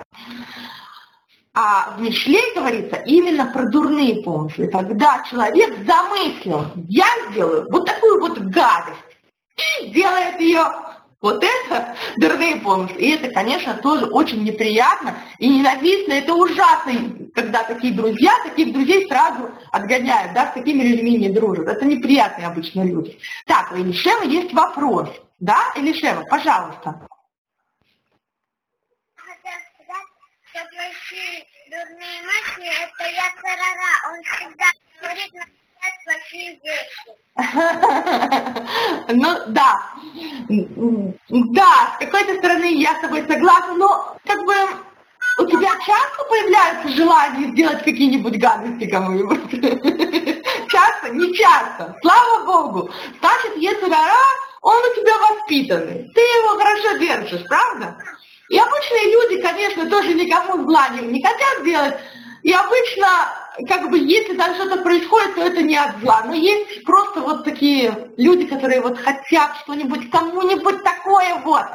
А 1.53 1.95
в 1.97 2.01
Мишле 2.01 2.39
говорится 2.53 2.97
именно 2.97 3.51
про 3.51 3.65
дурные 3.65 4.21
помыслы, 4.21 4.67
когда 4.67 5.23
человек 5.27 5.75
замыслил, 5.87 6.65
я 6.87 7.07
сделаю 7.31 7.67
вот 7.71 7.87
такую 7.87 8.19
вот 8.21 8.37
гадость, 8.37 8.99
и 9.81 9.87
делает 9.87 10.39
ее 10.39 10.67
вот 11.27 11.43
это 11.43 11.95
дурные 12.17 12.57
помыслы. 12.57 12.97
И 12.97 13.11
это, 13.11 13.29
конечно, 13.33 13.73
тоже 13.75 14.05
очень 14.05 14.43
неприятно 14.43 15.15
и 15.39 15.49
ненавистно. 15.49 16.13
Это 16.13 16.33
ужасно, 16.33 16.93
когда 17.35 17.63
такие 17.63 17.93
друзья, 17.93 18.31
таких 18.43 18.73
друзей 18.73 19.07
сразу 19.07 19.51
отгоняют, 19.71 20.33
да, 20.33 20.51
с 20.51 20.53
такими 20.53 20.83
людьми 20.83 21.17
не 21.17 21.29
дружат. 21.29 21.67
Это 21.67 21.85
неприятные 21.85 22.47
обычно 22.47 22.83
люди. 22.83 23.19
Так, 23.45 23.71
у 23.71 23.75
Элишева 23.75 24.23
есть 24.23 24.53
вопрос. 24.53 25.09
Да, 25.39 25.73
Элишева, 25.75 26.23
пожалуйста. 26.29 27.07
дурные 31.69 32.21
мысли, 32.23 32.69
это 32.83 33.03
я 33.03 33.27
он 34.09 34.23
всегда 34.23 34.65
говорит 35.01 35.33
на 35.33 35.45
ну 39.13 39.37
да, 39.47 39.93
да, 41.29 41.95
с 41.95 41.99
какой-то 41.99 42.35
стороны 42.39 42.73
я 42.75 42.95
с 42.95 43.01
тобой 43.01 43.25
согласна, 43.27 43.75
но 43.75 44.17
как 44.25 44.43
бы 44.45 44.55
у 45.39 45.45
тебя 45.45 45.69
часто 45.85 46.23
появляется 46.29 46.89
желание 46.89 47.51
сделать 47.51 47.83
какие-нибудь 47.83 48.39
гадости 48.39 48.89
кому-нибудь? 48.89 49.51
Часто? 50.69 51.09
Не 51.09 51.33
часто. 51.33 51.95
Слава 52.01 52.45
Богу. 52.45 52.89
Значит, 53.19 53.55
если 53.57 53.85
гора, 53.87 54.25
он 54.61 54.77
у 54.77 54.95
тебя 54.95 55.13
воспитанный. 55.29 56.09
Ты 56.13 56.21
его 56.21 56.57
хорошо 56.57 56.97
держишь, 56.97 57.47
правда? 57.47 57.97
И 58.49 58.57
обычные 58.57 59.11
люди, 59.11 59.41
конечно, 59.41 59.89
тоже 59.89 60.13
никому 60.13 60.63
зла 60.67 60.89
не 60.89 61.23
хотят 61.23 61.63
делать. 61.63 61.95
И 62.43 62.51
обычно 62.51 63.07
как 63.65 63.89
бы 63.89 63.97
если 63.97 64.35
там 64.35 64.53
что-то 64.55 64.83
происходит, 64.83 65.35
то 65.35 65.41
это 65.41 65.61
не 65.63 65.75
от 65.75 65.99
зла. 65.99 66.23
Но 66.25 66.33
есть 66.33 66.83
просто 66.83 67.21
вот 67.21 67.43
такие 67.43 68.11
люди, 68.17 68.45
которые 68.45 68.81
вот 68.81 68.97
хотят 68.99 69.55
что-нибудь 69.63 70.09
кому-нибудь 70.11 70.83
такое 70.83 71.35
вот, 71.43 71.65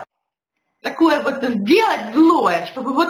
такое 0.82 1.20
вот 1.22 1.42
сделать 1.42 2.14
злое, 2.14 2.66
чтобы 2.66 2.92
вот, 2.92 3.08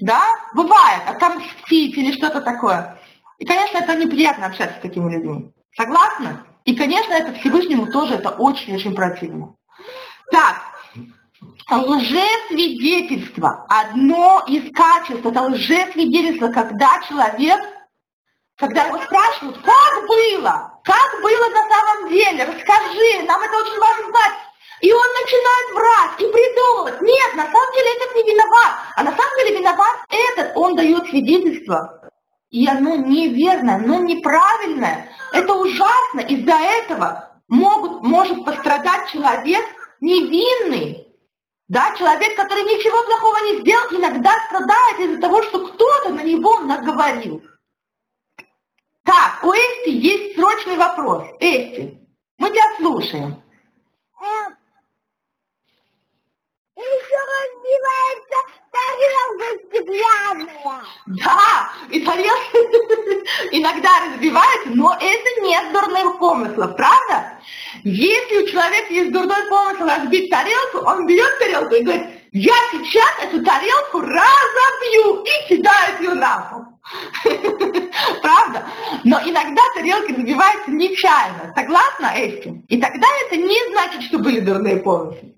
да, 0.00 0.22
бывает, 0.54 1.02
отомстить 1.06 1.96
или 1.96 2.12
что-то 2.12 2.42
такое. 2.42 2.98
И, 3.38 3.46
конечно, 3.46 3.78
это 3.78 3.96
неприятно 3.96 4.46
общаться 4.46 4.76
с 4.78 4.82
такими 4.82 5.10
людьми. 5.12 5.50
Согласны? 5.76 6.38
И, 6.64 6.76
конечно, 6.76 7.12
это 7.12 7.32
Всевышнему 7.34 7.86
тоже 7.90 8.14
это 8.14 8.30
очень-очень 8.30 8.94
противно. 8.94 9.54
Так, 10.30 10.56
лжесвидетельство. 11.70 13.66
Одно 13.68 14.44
из 14.46 14.70
качеств 14.72 15.24
это 15.24 15.42
лжесвидетельство, 15.42 16.48
когда 16.48 17.00
человек 17.08 17.60
когда 18.56 18.84
его 18.84 18.98
спрашивают, 19.02 19.58
как 19.62 20.06
было, 20.06 20.80
как 20.84 21.22
было 21.22 21.48
на 21.48 21.68
самом 21.68 22.08
деле, 22.10 22.44
расскажи, 22.44 23.22
нам 23.26 23.42
это 23.42 23.56
очень 23.56 23.78
важно 23.78 24.06
знать. 24.10 24.32
И 24.80 24.92
он 24.92 25.06
начинает 25.22 25.70
врать 25.74 26.20
и 26.20 26.32
придумывать. 26.32 27.00
Нет, 27.00 27.34
на 27.34 27.44
самом 27.44 27.72
деле 27.74 27.90
этот 27.96 28.14
не 28.16 28.32
виноват. 28.32 28.70
А 28.96 29.02
на 29.02 29.16
самом 29.16 29.36
деле 29.38 29.58
виноват 29.58 29.96
этот. 30.10 30.56
Он 30.56 30.76
дает 30.76 31.06
свидетельство. 31.06 32.10
И 32.50 32.68
оно 32.68 32.96
неверное, 32.96 33.76
оно 33.76 34.00
неправильное. 34.00 35.08
Это 35.32 35.54
ужасно. 35.54 36.20
Из-за 36.20 36.54
этого 36.54 37.40
могут, 37.48 38.02
может 38.02 38.44
пострадать 38.44 39.10
человек 39.10 39.64
невинный. 40.00 41.08
Да, 41.68 41.94
человек, 41.96 42.36
который 42.36 42.64
ничего 42.64 43.02
плохого 43.04 43.38
не 43.46 43.60
сделал, 43.62 43.86
иногда 43.90 44.32
страдает 44.48 45.00
из-за 45.00 45.20
того, 45.20 45.42
что 45.44 45.66
кто-то 45.66 46.10
на 46.10 46.22
него 46.22 46.60
наговорил. 46.60 47.42
Так, 49.04 49.44
у 49.44 49.52
Эсти 49.52 49.90
есть 49.90 50.34
срочный 50.34 50.76
вопрос. 50.76 51.24
Эсти, 51.38 52.00
мы 52.38 52.48
тебя 52.50 52.76
слушаем. 52.78 53.42
Эм, 54.20 54.56
еще 56.76 57.18
разбивается 57.34 58.38
тарелка 58.72 59.46
стеклянная. 59.68 60.84
Да, 61.06 61.72
и 61.90 62.00
тарелка 62.00 62.58
иногда 63.52 63.90
разбивается, 64.06 64.70
но 64.70 64.94
это 64.94 65.40
нет 65.42 65.72
дурных 65.72 66.18
помыслов, 66.18 66.74
правда? 66.74 67.38
Если 67.82 68.42
у 68.42 68.46
человека 68.48 68.92
есть 68.92 69.12
дурной 69.12 69.48
помысл 69.50 69.84
разбить 69.84 70.30
тарелку, 70.30 70.78
он 70.78 71.06
берет 71.06 71.38
тарелку 71.38 71.74
и 71.74 71.82
говорит, 71.82 72.06
я 72.32 72.54
сейчас 72.72 73.12
эту 73.22 73.44
тарелку 73.44 74.00
разобью 74.00 75.22
и 75.24 75.48
кидает 75.48 76.00
ее 76.00 76.14
на 76.14 76.40
пол. 76.50 76.53
Но 79.02 79.18
иногда 79.18 79.62
тарелки 79.74 80.12
разбиваются 80.12 80.70
нечаянно. 80.70 81.52
Согласна, 81.56 82.12
Эсти? 82.14 82.64
И 82.68 82.80
тогда 82.80 83.06
это 83.26 83.36
не 83.36 83.72
значит, 83.72 84.02
что 84.02 84.18
были 84.18 84.40
дурные 84.40 84.76
помыслы. 84.76 85.34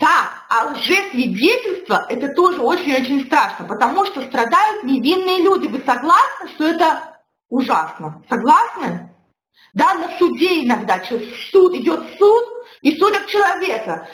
Так, 0.00 0.44
а 0.48 0.66
лжесвидетельство– 0.72 2.06
это 2.08 2.28
тоже 2.34 2.60
очень-очень 2.60 3.26
страшно, 3.26 3.66
потому 3.66 4.04
что 4.06 4.22
страдают 4.22 4.84
невинные 4.84 5.42
люди. 5.42 5.68
Вы 5.68 5.82
согласны, 5.86 6.48
что 6.54 6.64
это 6.64 7.18
ужасно? 7.48 8.22
Согласны? 8.28 9.10
Да, 9.74 9.94
на 9.94 10.18
суде 10.18 10.64
иногда 10.64 11.00
суд 11.04 11.74
идет 11.74 12.00
суд, 12.18 12.44
и 12.82 12.96
судят 12.98 13.26
человека. 13.26 14.08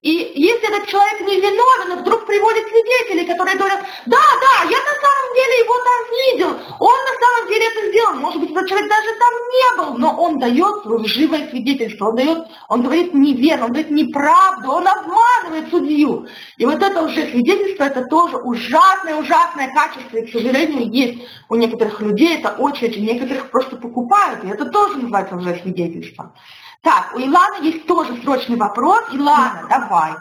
И 0.00 0.10
если 0.36 0.68
этот 0.68 0.88
человек 0.88 1.20
не 1.22 1.40
виновен, 1.40 2.00
вдруг 2.00 2.24
приводит 2.24 2.68
свидетелей, 2.68 3.26
которые 3.26 3.56
говорят, 3.56 3.80
да, 4.06 4.16
да, 4.16 4.70
я 4.70 4.78
на 4.78 4.94
самом 4.94 5.34
деле 5.34 5.58
его 5.58 5.74
там 5.88 5.98
видел, 6.22 6.76
он 6.78 6.96
на 7.02 7.14
самом 7.18 7.48
деле 7.48 7.66
это 7.66 7.88
сделал, 7.88 8.14
может 8.14 8.40
быть, 8.40 8.52
этот 8.52 8.68
человек 8.68 8.88
даже 8.88 9.08
там 9.18 9.34
не 9.50 9.76
был, 9.76 9.98
но 9.98 10.22
он 10.22 10.38
дает 10.38 10.82
свое 10.82 11.00
лживое 11.00 11.48
свидетельство, 11.48 12.10
он 12.10 12.16
дает, 12.16 12.46
он 12.68 12.82
говорит 12.82 13.12
неверно, 13.12 13.64
он 13.64 13.72
говорит 13.72 13.90
неправду, 13.90 14.70
он 14.70 14.86
обманывает 14.86 15.68
судью. 15.68 16.28
И 16.58 16.64
вот 16.64 16.80
это 16.80 17.02
уже 17.02 17.26
свидетельство, 17.32 17.82
это 17.82 18.04
тоже 18.04 18.36
ужасное, 18.36 19.16
ужасное 19.16 19.74
качество, 19.74 20.16
и, 20.16 20.26
к 20.26 20.30
сожалению, 20.30 20.88
есть 20.92 21.26
у 21.48 21.56
некоторых 21.56 22.00
людей, 22.00 22.38
это 22.38 22.50
очень-очень, 22.50 23.04
некоторых 23.04 23.50
просто 23.50 23.74
покупают, 23.74 24.44
и 24.44 24.48
это 24.48 24.66
тоже 24.66 24.98
называется 24.98 25.34
уже 25.34 25.56
свидетельство. 25.56 26.32
Так, 26.80 27.14
у 27.14 27.18
Иланы 27.18 27.64
есть 27.64 27.86
тоже 27.86 28.20
срочный 28.22 28.56
вопрос. 28.56 29.04
Илана, 29.12 29.66
давай. 29.68 30.14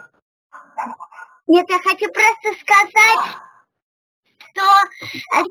Нет, 1.48 1.66
я 1.70 1.80
хочу 1.80 2.12
просто 2.12 2.60
сказать, 2.62 3.38
что 4.38 4.64
э, 5.36 5.44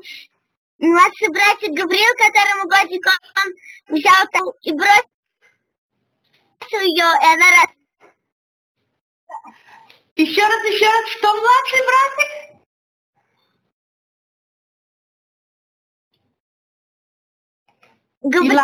младший 0.79 1.29
братик 1.29 1.71
Гавриил, 1.71 2.13
которому 2.17 2.69
годик, 2.69 3.07
он 3.07 3.53
взял 3.95 4.27
там 4.31 4.43
и 4.61 4.73
бросил 4.73 5.07
ее, 6.81 7.05
и 7.21 7.25
она 7.25 7.49
раз... 7.51 7.69
Еще 10.15 10.41
раз, 10.41 10.63
еще 10.65 10.85
раз, 10.85 11.09
что 11.09 11.27
младший 11.33 11.81
братик? 11.85 12.57
Гаври... 18.21 18.59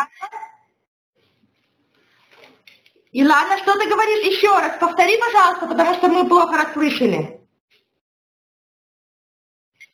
Илана? 3.14 3.56
Илана, 3.56 3.58
что 3.60 3.78
ты 3.78 3.88
говоришь 3.88 4.26
еще 4.26 4.50
раз? 4.50 4.78
Повтори, 4.80 5.18
пожалуйста, 5.18 5.68
потому 5.68 5.94
что 5.96 6.08
мы 6.10 6.28
плохо 6.28 6.58
расслышали. 6.58 7.40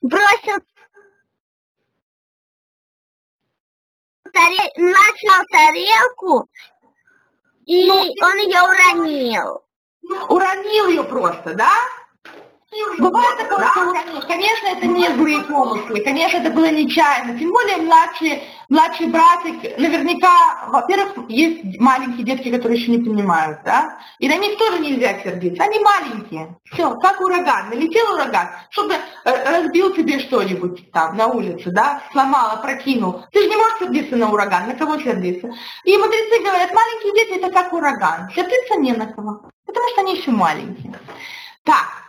бросил 0.01 0.57
начал 4.77 5.43
тарелку, 5.51 6.49
и 7.65 7.85
Ну, 7.85 7.95
он 7.95 8.37
ее 8.37 8.61
уронил. 8.61 9.65
Уронил 10.29 10.87
ее 10.87 11.03
просто, 11.03 11.53
да? 11.53 11.73
Бывает 12.99 13.37
такое, 13.37 13.65
что. 13.71 14.27
Конечно, 14.27 14.67
это 14.67 14.85
не 14.85 15.07
злые 15.09 15.41
помыслы, 15.41 16.01
конечно, 16.01 16.37
это 16.37 16.51
было 16.51 16.69
нечаянно. 16.69 17.37
Тем 17.37 17.51
более 17.51 17.77
младший, 17.77 18.43
младший 18.69 19.07
братик, 19.07 19.77
наверняка, 19.79 20.67
во-первых, 20.67 21.29
есть 21.29 21.79
маленькие 21.79 22.25
детки, 22.25 22.51
которые 22.51 22.79
еще 22.79 22.91
не 22.91 22.99
понимают, 22.99 23.59
да? 23.65 23.97
И 24.19 24.29
на 24.29 24.37
них 24.37 24.57
тоже 24.59 24.79
нельзя 24.79 25.19
сердиться. 25.23 25.63
Они 25.63 25.79
маленькие. 25.79 26.57
Все, 26.71 26.93
как 26.95 27.19
ураган. 27.21 27.69
Налетел 27.69 28.13
ураган, 28.13 28.49
чтобы 28.69 28.93
э, 28.93 29.61
разбил 29.61 29.93
тебе 29.95 30.19
что-нибудь 30.19 30.91
там 30.91 31.17
на 31.17 31.27
улице, 31.27 31.71
да? 31.71 32.03
Сломал, 32.11 32.51
опрокинул. 32.51 33.23
Ты 33.31 33.41
же 33.41 33.49
не 33.49 33.55
можешь 33.55 33.79
сердиться 33.79 34.15
на 34.15 34.31
ураган. 34.31 34.67
На 34.67 34.75
кого 34.75 34.99
сердиться? 34.99 35.47
И 35.85 35.97
мудрецы 35.97 36.43
говорят, 36.43 36.71
маленькие 36.71 37.13
дети 37.13 37.39
это 37.39 37.51
как 37.51 37.73
ураган. 37.73 38.29
Сердиться 38.35 38.75
не 38.75 38.93
на 38.93 39.07
кого. 39.07 39.49
Потому 39.65 39.89
что 39.89 40.01
они 40.01 40.17
еще 40.17 40.29
маленькие. 40.31 40.93
Так, 41.63 42.08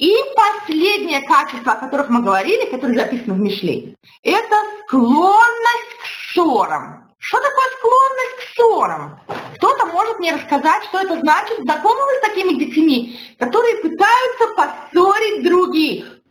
и 0.00 0.16
последнее 0.34 1.20
качество, 1.20 1.72
о 1.72 1.76
которых 1.76 2.08
мы 2.08 2.22
говорили, 2.22 2.70
которое 2.70 2.94
записано 2.94 3.34
в 3.34 3.38
Мишле, 3.38 3.94
это 4.22 4.56
склонность 4.86 5.94
к 6.02 6.32
ссорам. 6.32 7.14
Что 7.18 7.36
такое 7.36 7.66
склонность 7.76 8.36
к 8.38 8.54
ссорам? 8.54 9.20
Кто-то 9.56 9.86
может 9.86 10.18
мне 10.18 10.32
рассказать, 10.34 10.84
что 10.84 11.00
это 11.00 11.20
значит? 11.20 11.58
Знакомы 11.60 12.00
вы 12.06 12.12
с 12.14 12.28
такими 12.28 12.58
детьми, 12.58 13.20
которые 13.38 13.76
пытаются 13.76 14.46
поссорить 14.56 15.44
других? 15.44 16.22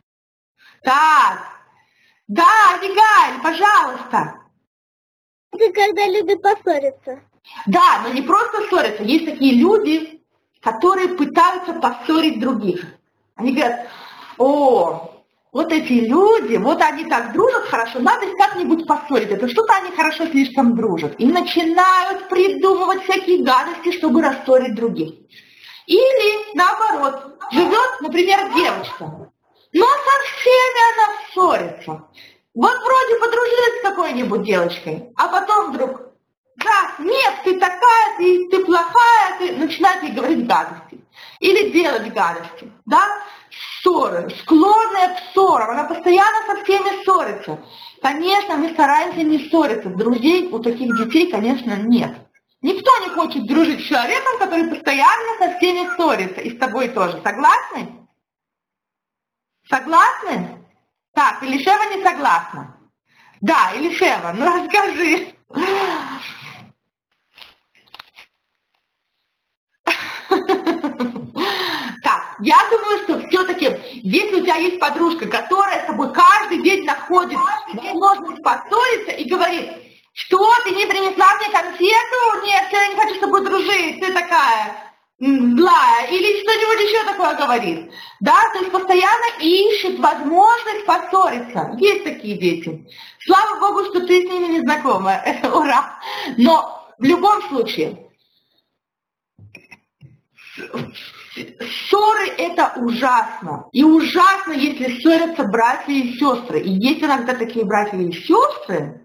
Так, 0.82 1.40
да, 2.28 2.74
Абигаль, 2.74 3.44
пожалуйста. 3.44 4.40
Это 5.52 5.72
когда 5.74 6.08
любят 6.08 6.42
поссориться. 6.42 7.22
Да, 7.68 8.02
но 8.04 8.10
не 8.14 8.24
просто 8.24 8.68
ссорятся. 8.68 9.04
Есть 9.04 9.26
такие 9.26 9.62
люди, 9.62 10.24
которые 10.60 11.10
пытаются 11.10 11.74
поссорить 11.74 12.40
других. 12.40 12.99
Они 13.40 13.54
говорят, 13.54 13.88
о, 14.38 15.24
вот 15.52 15.72
эти 15.72 15.94
люди, 15.94 16.58
вот 16.58 16.82
они 16.82 17.06
так 17.06 17.32
дружат 17.34 17.64
хорошо, 17.66 18.00
надо 18.00 18.26
их 18.26 18.36
как-нибудь 18.38 18.86
поссорить. 18.86 19.32
Это 19.32 19.48
что-то 19.48 19.74
они 19.76 19.92
хорошо 19.96 20.28
слишком 20.28 20.76
дружат. 20.76 21.16
И 21.18 21.26
начинают 21.26 22.28
придумывать 22.30 23.04
всякие 23.04 23.44
гадости, 23.44 23.98
чтобы 23.98 24.22
рассорить 24.22 24.76
других. 24.76 25.14
Или, 25.88 26.56
наоборот, 26.56 27.40
живет, 27.52 28.02
например, 28.02 28.54
девочка, 28.54 29.32
но 29.74 29.86
со 29.86 30.16
всеми 30.26 30.94
она 30.94 31.14
ссорится. 31.32 32.04
Вот 32.54 32.78
вроде 32.78 33.20
подружилась 33.20 33.80
с 33.80 33.84
какой-нибудь 33.84 34.44
девочкой, 34.44 35.12
а 35.16 35.30
потом 35.30 35.72
вдруг, 35.72 36.02
да, 36.58 36.96
нет, 37.00 37.34
ты 37.44 37.60
такая, 37.60 38.18
ты, 38.18 38.50
ты 38.50 38.66
плохая, 38.66 39.40
ты 39.40 39.56
начинает 39.56 40.04
ей 40.04 40.12
говорить 40.12 40.46
гадости. 40.46 41.00
Или 41.40 41.72
делать 41.72 42.14
гадости, 42.14 42.72
да? 42.86 43.02
Ссоры, 43.90 44.30
склонная 44.42 45.16
к 45.16 45.34
ссорам, 45.34 45.72
она 45.72 45.84
постоянно 45.86 46.46
со 46.46 46.64
всеми 46.64 47.04
ссорится. 47.04 47.60
Конечно, 48.04 48.56
мы 48.56 48.70
стараемся 48.70 49.24
не 49.24 49.50
ссориться, 49.50 49.90
друзей 49.90 50.48
у 50.52 50.60
таких 50.60 50.96
детей, 50.96 51.32
конечно, 51.32 51.76
нет. 51.76 52.16
Никто 52.62 52.92
не 53.00 53.10
хочет 53.10 53.48
дружить 53.48 53.84
с 53.84 53.88
человеком, 53.88 54.38
который 54.38 54.70
постоянно 54.70 55.38
со 55.40 55.58
всеми 55.58 55.90
ссорится, 55.96 56.40
и 56.42 56.56
с 56.56 56.60
тобой 56.60 56.90
тоже. 56.90 57.20
Согласны? 57.24 58.08
Согласны? 59.68 60.60
Так, 61.14 61.42
Илишева 61.42 61.96
не 61.96 62.04
согласна. 62.04 62.78
Да, 63.42 63.72
Илишева, 63.76 64.36
ну 64.38 64.46
расскажи. 64.46 65.34
Так, 72.04 72.29
я 72.42 72.58
думаю, 72.70 73.04
что 73.04 73.28
все-таки, 73.28 73.78
если 74.04 74.36
у 74.36 74.44
тебя 74.44 74.56
есть 74.56 74.80
подружка, 74.80 75.28
которая 75.28 75.84
с 75.84 75.88
тобой 75.88 76.14
каждый 76.14 76.62
день 76.62 76.86
находит 76.86 77.40
возможность 77.74 78.44
поссориться 78.44 79.12
и 79.12 79.30
говорит, 79.30 79.72
что 80.14 80.50
ты 80.64 80.72
не 80.72 80.86
принесла 80.86 81.36
мне 81.36 81.50
конфету? 81.50 82.46
Нет, 82.46 82.66
я 82.72 82.88
не 82.88 82.96
хочу 82.96 83.16
с 83.16 83.20
тобой 83.20 83.46
дружить, 83.46 84.00
ты 84.00 84.14
такая 84.14 84.90
злая. 85.20 86.08
Или 86.08 86.42
что-нибудь 86.42 86.90
еще 86.90 87.04
такое 87.06 87.36
говорит. 87.36 87.92
Да, 88.20 88.38
то 88.54 88.60
есть 88.60 88.72
постоянно 88.72 89.42
ищет 89.42 90.00
возможность 90.00 90.86
поссориться. 90.86 91.76
Есть 91.78 92.04
такие 92.04 92.38
дети. 92.38 92.88
Слава 93.26 93.60
Богу, 93.60 93.86
что 93.86 94.06
ты 94.06 94.26
с 94.26 94.30
ними 94.30 94.54
не 94.54 94.60
знакома. 94.62 95.22
Ура! 95.44 96.00
Но 96.38 96.94
в 96.98 97.04
любом 97.04 97.42
случае, 97.50 98.10
ссоры 101.60 102.28
это 102.38 102.74
ужасно. 102.78 103.68
И 103.72 103.84
ужасно, 103.84 104.54
если 104.54 105.00
ссорятся 105.00 105.44
братья 105.44 105.92
и 105.92 106.14
сестры. 106.14 106.62
И 106.62 106.70
есть 106.70 107.04
иногда 107.04 107.34
такие 107.34 107.66
братья 107.66 107.98
и 107.98 108.12
сестры, 108.12 109.02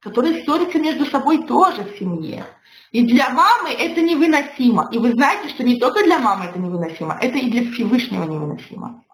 которые 0.00 0.42
ссорятся 0.42 0.78
между 0.78 1.06
собой 1.06 1.46
тоже 1.46 1.84
в 1.84 1.98
семье. 1.98 2.46
И 2.92 3.06
для 3.06 3.30
мамы 3.30 3.70
это 3.70 4.00
невыносимо. 4.00 4.88
И 4.90 4.98
вы 4.98 5.12
знаете, 5.12 5.48
что 5.50 5.62
не 5.62 5.78
только 5.78 6.02
для 6.02 6.18
мамы 6.18 6.46
это 6.46 6.58
невыносимо, 6.58 7.18
это 7.20 7.38
и 7.38 7.50
для 7.50 7.70
Всевышнего 7.72 8.24
невыносимо. 8.24 9.04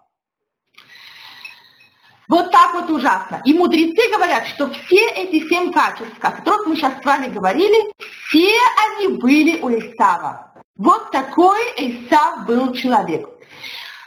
Вот 2.29 2.51
так 2.51 2.75
вот 2.75 2.91
ужасно. 2.91 3.41
И 3.45 3.55
мудрецы 3.55 4.11
говорят, 4.13 4.47
что 4.49 4.71
все 4.71 5.09
эти 5.11 5.47
семь 5.49 5.73
качеств, 5.73 6.17
о 6.21 6.33
которых 6.33 6.67
мы 6.67 6.77
сейчас 6.77 7.01
с 7.01 7.05
вами 7.05 7.29
говорили, 7.29 7.93
все 8.29 8.51
они 8.89 9.17
были 9.19 9.61
у 9.61 9.71
Исава. 9.71 10.56
Вот 10.77 11.11
такой 11.11 11.59
Исав 11.79 12.47
был 12.47 12.73
человек. 12.75 13.29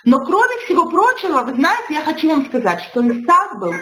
Но 0.05 0.19
кроме 0.19 0.57
всего 0.65 0.89
прочего, 0.89 1.41
вы 1.41 1.55
знаете, 1.55 1.93
я 1.95 2.01
хочу 2.01 2.29
вам 2.29 2.45
сказать, 2.45 2.81
что 2.83 3.01
Исав 3.01 3.59
был 3.59 3.73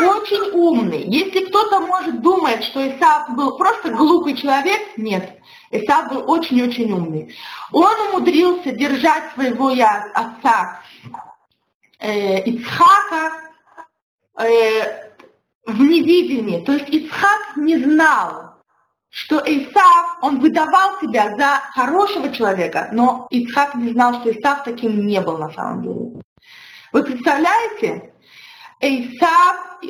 очень 0.00 0.50
умный. 0.52 1.04
Если 1.04 1.46
кто-то 1.46 1.80
может 1.80 2.20
думать, 2.22 2.62
что 2.64 2.86
Исав 2.86 3.30
был 3.34 3.56
просто 3.56 3.90
глупый 3.90 4.36
человек, 4.36 4.80
нет. 4.96 5.38
Исав 5.70 6.10
был 6.10 6.30
очень-очень 6.30 6.92
умный. 6.92 7.34
Он 7.72 7.92
умудрился 8.08 8.72
держать 8.72 9.32
своего 9.34 9.70
я- 9.70 10.10
отца 10.14 10.80
э, 11.98 12.42
Ицхака 12.44 13.32
э, 14.38 15.10
в 15.66 15.80
невидении. 15.80 16.64
То 16.64 16.72
есть 16.72 16.88
Ицхак 16.90 17.56
не 17.56 17.78
знал, 17.78 18.43
что 19.14 19.40
Исав, 19.46 20.18
он 20.22 20.40
выдавал 20.40 20.98
себя 21.00 21.36
за 21.36 21.62
хорошего 21.72 22.34
человека, 22.34 22.88
но 22.90 23.28
Ицхак 23.30 23.76
не 23.76 23.92
знал, 23.92 24.14
что 24.14 24.32
Исав 24.32 24.64
таким 24.64 25.06
не 25.06 25.20
был 25.20 25.38
на 25.38 25.52
самом 25.52 25.82
деле. 25.82 26.20
Вы 26.92 27.04
представляете, 27.04 28.12
Исав 28.80 29.80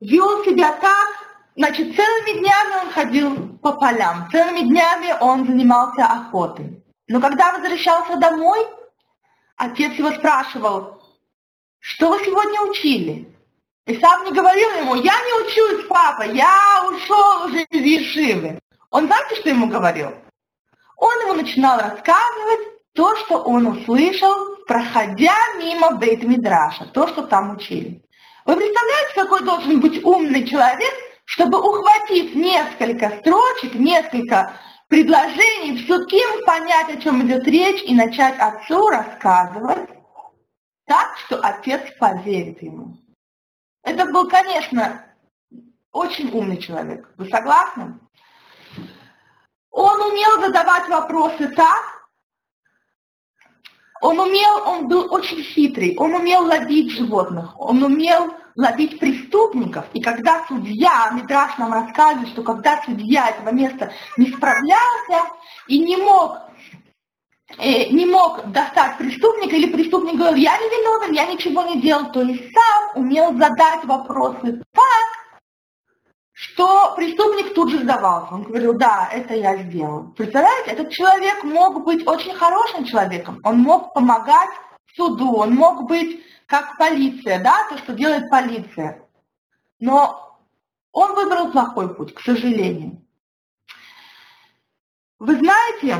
вел 0.00 0.44
себя 0.44 0.72
так, 0.80 1.08
значит, 1.54 1.94
целыми 1.94 2.40
днями 2.40 2.82
он 2.82 2.90
ходил 2.90 3.58
по 3.58 3.74
полям, 3.74 4.28
целыми 4.32 4.68
днями 4.68 5.14
он 5.20 5.46
занимался 5.46 6.04
охотой. 6.04 6.82
Но 7.06 7.20
когда 7.20 7.52
возвращался 7.52 8.16
домой, 8.16 8.66
отец 9.56 9.92
его 9.92 10.10
спрашивал, 10.10 11.00
что 11.78 12.08
вы 12.08 12.18
сегодня 12.24 12.62
учили? 12.62 13.31
И 13.86 13.98
сам 13.98 14.24
не 14.24 14.32
говорил 14.32 14.70
ему, 14.78 14.94
я 14.94 15.12
не 15.12 15.42
учусь, 15.42 15.86
папа, 15.88 16.22
я 16.22 16.84
ушел 16.88 17.46
уже 17.46 17.62
из 17.64 17.84
Ешивы. 17.84 18.60
Он 18.90 19.06
знаете, 19.06 19.34
что 19.36 19.48
ему 19.48 19.66
говорил? 19.66 20.14
Он 20.96 21.20
ему 21.22 21.34
начинал 21.34 21.80
рассказывать 21.80 22.60
то, 22.94 23.16
что 23.16 23.38
он 23.38 23.66
услышал, 23.66 24.56
проходя 24.66 25.34
мимо 25.58 25.98
Бейт-Мидраша, 25.98 26.92
то, 26.92 27.08
что 27.08 27.22
там 27.22 27.56
учили. 27.56 28.04
Вы 28.44 28.56
представляете, 28.56 29.14
какой 29.16 29.42
должен 29.42 29.80
быть 29.80 30.04
умный 30.04 30.46
человек, 30.46 30.92
чтобы 31.24 31.58
ухватив 31.58 32.34
несколько 32.36 33.10
строчек, 33.18 33.74
несколько 33.74 34.52
предложений, 34.86 35.78
в 35.78 35.86
суким 35.86 36.44
понять, 36.44 36.88
о 36.90 37.00
чем 37.00 37.26
идет 37.26 37.44
речь, 37.48 37.82
и 37.82 37.94
начать 37.94 38.38
отцу 38.38 38.88
рассказывать 38.88 39.88
так, 40.86 41.16
что 41.24 41.40
отец 41.40 41.80
поверит 41.98 42.62
ему. 42.62 43.01
Это 43.82 44.06
был, 44.06 44.28
конечно, 44.28 45.04
очень 45.90 46.30
умный 46.30 46.58
человек. 46.58 47.08
Вы 47.16 47.28
согласны? 47.28 47.98
Он 49.70 50.00
умел 50.02 50.40
задавать 50.40 50.88
вопросы 50.88 51.48
так, 51.48 52.02
он 54.02 54.18
умел, 54.18 54.62
он 54.66 54.88
был 54.88 55.12
очень 55.12 55.42
хитрый, 55.42 55.96
он 55.96 56.12
умел 56.14 56.44
ловить 56.44 56.90
животных, 56.90 57.58
он 57.58 57.82
умел 57.82 58.34
ловить 58.56 58.98
преступников. 58.98 59.86
И 59.92 60.00
когда 60.02 60.44
судья, 60.48 61.10
Мидраш 61.12 61.56
нам 61.56 61.72
рассказывает, 61.72 62.28
что 62.30 62.42
когда 62.42 62.82
судья 62.82 63.30
этого 63.30 63.50
места 63.50 63.92
не 64.16 64.26
справлялся 64.26 65.30
и 65.68 65.78
не 65.78 65.96
мог 65.96 66.38
не 67.58 68.06
мог 68.06 68.50
достать 68.50 68.98
преступника, 68.98 69.56
или 69.56 69.72
преступник 69.72 70.16
говорил, 70.16 70.36
я 70.36 70.56
не 70.58 70.68
виновен, 70.68 71.12
я 71.12 71.26
ничего 71.26 71.62
не 71.62 71.80
делал, 71.80 72.10
то 72.12 72.22
есть 72.22 72.52
сам 72.52 73.02
умел 73.02 73.32
задать 73.36 73.84
вопросы 73.84 74.62
так, 74.72 75.22
что 76.32 76.94
преступник 76.96 77.54
тут 77.54 77.70
же 77.70 77.78
сдавался. 77.78 78.34
Он 78.34 78.42
говорил, 78.42 78.74
да, 78.74 79.08
это 79.12 79.34
я 79.34 79.56
сделал. 79.58 80.12
Представляете, 80.16 80.70
этот 80.72 80.90
человек 80.90 81.44
мог 81.44 81.84
быть 81.84 82.06
очень 82.06 82.34
хорошим 82.34 82.84
человеком, 82.84 83.40
он 83.44 83.58
мог 83.58 83.94
помогать 83.94 84.50
суду, 84.96 85.36
он 85.36 85.54
мог 85.54 85.86
быть 85.86 86.20
как 86.46 86.76
полиция, 86.76 87.42
да, 87.42 87.66
то, 87.68 87.78
что 87.78 87.92
делает 87.92 88.28
полиция. 88.28 89.08
Но 89.78 90.38
он 90.92 91.14
выбрал 91.14 91.50
плохой 91.50 91.94
путь, 91.94 92.14
к 92.14 92.20
сожалению. 92.20 93.00
Вы 95.18 95.36
знаете, 95.36 95.96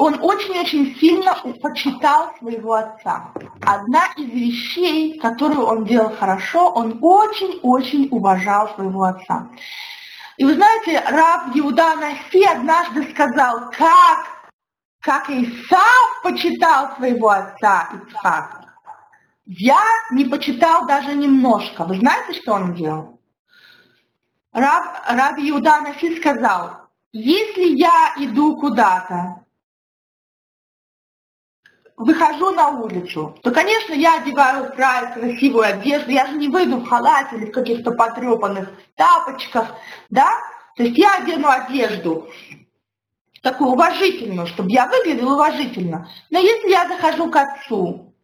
он 0.00 0.18
очень-очень 0.22 0.96
сильно 0.98 1.34
почитал 1.60 2.34
своего 2.38 2.72
отца. 2.72 3.34
Одна 3.60 4.06
из 4.16 4.30
вещей, 4.30 5.18
которую 5.18 5.66
он 5.66 5.84
делал 5.84 6.16
хорошо, 6.16 6.70
он 6.70 6.98
очень-очень 7.02 8.08
уважал 8.10 8.74
своего 8.74 9.02
отца. 9.02 9.50
И 10.38 10.44
вы 10.46 10.54
знаете, 10.54 11.02
раб 11.06 11.54
Иуда 11.54 11.96
Наси 11.96 12.42
однажды 12.46 13.10
сказал, 13.10 13.70
как, 13.72 14.26
как 15.02 15.28
Исав 15.28 16.22
почитал 16.22 16.96
своего 16.96 17.28
отца 17.28 17.90
Ицхака. 17.92 18.72
Я 19.44 19.82
не 20.12 20.24
почитал 20.24 20.86
даже 20.86 21.14
немножко. 21.14 21.84
Вы 21.84 21.96
знаете, 21.96 22.40
что 22.40 22.54
он 22.54 22.72
делал? 22.72 23.20
Раб, 24.54 24.82
раб 25.08 25.34
Иуда 25.40 25.82
Наси 25.82 26.16
сказал, 26.18 26.88
если 27.12 27.76
я 27.76 28.14
иду 28.16 28.56
куда-то, 28.56 29.39
выхожу 32.00 32.50
на 32.50 32.68
улицу, 32.68 33.38
то, 33.42 33.50
конечно, 33.50 33.92
я 33.92 34.20
одеваю 34.20 34.72
край 34.72 35.12
красивую 35.12 35.64
одежду, 35.64 36.10
я 36.10 36.26
же 36.26 36.32
не 36.32 36.48
выйду 36.48 36.78
в 36.78 36.88
халате 36.88 37.36
или 37.36 37.46
в 37.46 37.52
каких-то 37.52 37.92
потрепанных 37.92 38.70
тапочках, 38.96 39.68
да? 40.08 40.30
То 40.76 40.82
есть 40.84 40.96
я 40.96 41.16
одену 41.16 41.48
одежду 41.48 42.28
такую 43.42 43.70
уважительную, 43.70 44.46
чтобы 44.46 44.70
я 44.70 44.86
выглядела 44.86 45.34
уважительно. 45.34 46.08
Но 46.30 46.38
если 46.38 46.70
я 46.70 46.88
захожу 46.88 47.30
к 47.30 47.36
отцу, 47.36 48.14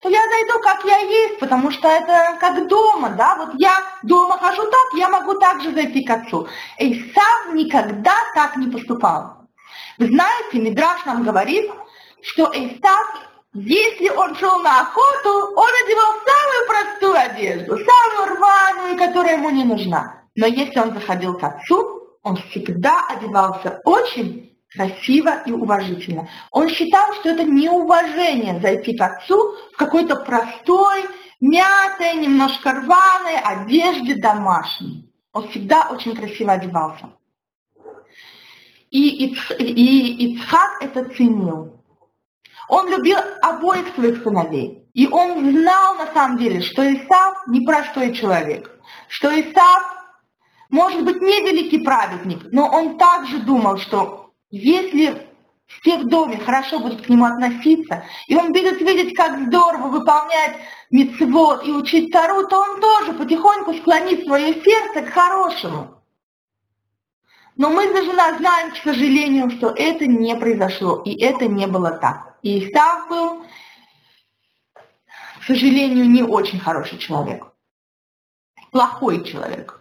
то 0.00 0.08
я 0.08 0.20
зайду, 0.20 0.60
как 0.62 0.84
я 0.84 0.98
есть, 0.98 1.38
потому 1.40 1.70
что 1.70 1.88
это 1.88 2.36
как 2.38 2.68
дома, 2.68 3.10
да, 3.10 3.36
вот 3.36 3.54
я 3.58 3.74
дома 4.02 4.38
хожу 4.38 4.62
так, 4.62 4.98
я 4.98 5.08
могу 5.08 5.34
также 5.38 5.72
зайти 5.72 6.04
к 6.04 6.10
отцу. 6.10 6.46
И 6.78 7.12
сам 7.12 7.56
никогда 7.56 8.14
так 8.34 8.56
не 8.56 8.70
поступал. 8.70 9.48
Вы 9.98 10.08
знаете, 10.08 10.60
Мидраш 10.60 11.04
нам 11.06 11.22
говорит, 11.22 11.70
что 12.24 12.50
Эйсав, 12.54 13.06
если 13.52 14.08
он 14.08 14.34
шел 14.36 14.58
на 14.60 14.80
охоту, 14.80 15.54
он 15.54 15.68
одевал 15.84 16.12
самую 16.24 16.66
простую 16.66 17.14
одежду, 17.14 17.78
самую 17.78 18.36
рваную, 18.36 18.98
которая 18.98 19.36
ему 19.36 19.50
не 19.50 19.64
нужна. 19.64 20.22
Но 20.34 20.46
если 20.46 20.78
он 20.80 20.94
заходил 20.94 21.38
к 21.38 21.44
отцу, 21.44 22.16
он 22.22 22.36
всегда 22.36 23.06
одевался 23.08 23.80
очень 23.84 24.56
красиво 24.74 25.42
и 25.46 25.52
уважительно. 25.52 26.28
Он 26.50 26.68
считал, 26.68 27.12
что 27.14 27.28
это 27.28 27.44
неуважение 27.44 28.58
зайти 28.60 28.96
к 28.96 29.02
отцу 29.02 29.56
в 29.72 29.76
какой-то 29.76 30.16
простой, 30.16 31.04
мятой, 31.40 32.14
немножко 32.14 32.72
рваной 32.72 33.38
одежде 33.38 34.16
домашней. 34.16 35.12
Он 35.32 35.48
всегда 35.48 35.88
очень 35.90 36.16
красиво 36.16 36.52
одевался. 36.52 37.10
И, 38.90 39.26
и, 39.26 39.34
и 39.58 40.34
Ицхак 40.34 40.82
это 40.82 41.04
ценил. 41.10 41.83
Он 42.68 42.88
любил 42.88 43.18
обоих 43.42 43.94
своих 43.94 44.22
сыновей. 44.22 44.88
И 44.94 45.08
он 45.08 45.50
знал 45.50 45.96
на 45.96 46.12
самом 46.12 46.38
деле, 46.38 46.60
что 46.60 46.82
Исав 46.82 47.46
непростой 47.48 48.14
человек, 48.14 48.70
что 49.08 49.28
Исав 49.28 49.82
может 50.70 51.04
быть 51.04 51.20
не 51.20 51.40
великий 51.40 51.80
праведник, 51.80 52.46
но 52.52 52.68
он 52.68 52.96
также 52.96 53.38
думал, 53.38 53.78
что 53.78 54.30
если 54.50 55.28
все 55.66 55.98
в 55.98 56.08
доме 56.08 56.38
хорошо 56.38 56.78
будут 56.78 57.02
к 57.02 57.08
нему 57.08 57.24
относиться, 57.24 58.04
и 58.28 58.36
он 58.36 58.52
будет 58.52 58.80
видеть, 58.80 59.16
как 59.16 59.46
здорово 59.46 59.88
выполнять 59.88 60.56
митцвот 60.90 61.66
и 61.66 61.72
учить 61.72 62.12
Тару, 62.12 62.46
то 62.46 62.60
он 62.60 62.80
тоже 62.80 63.14
потихоньку 63.14 63.74
склонит 63.74 64.24
свое 64.24 64.54
сердце 64.62 65.02
к 65.02 65.12
хорошему. 65.12 66.02
Но 67.56 67.70
мы 67.70 67.92
даже 67.92 68.12
знаем, 68.12 68.72
к 68.72 68.76
сожалению, 68.76 69.50
что 69.50 69.68
это 69.68 70.06
не 70.06 70.34
произошло, 70.36 71.02
и 71.04 71.20
это 71.20 71.46
не 71.46 71.66
было 71.66 71.92
так. 71.92 72.33
И 72.44 72.68
Исав 72.68 73.08
был, 73.08 73.42
к 75.40 75.44
сожалению, 75.46 76.04
не 76.10 76.22
очень 76.22 76.60
хороший 76.60 76.98
человек. 76.98 77.46
Плохой 78.70 79.24
человек. 79.24 79.80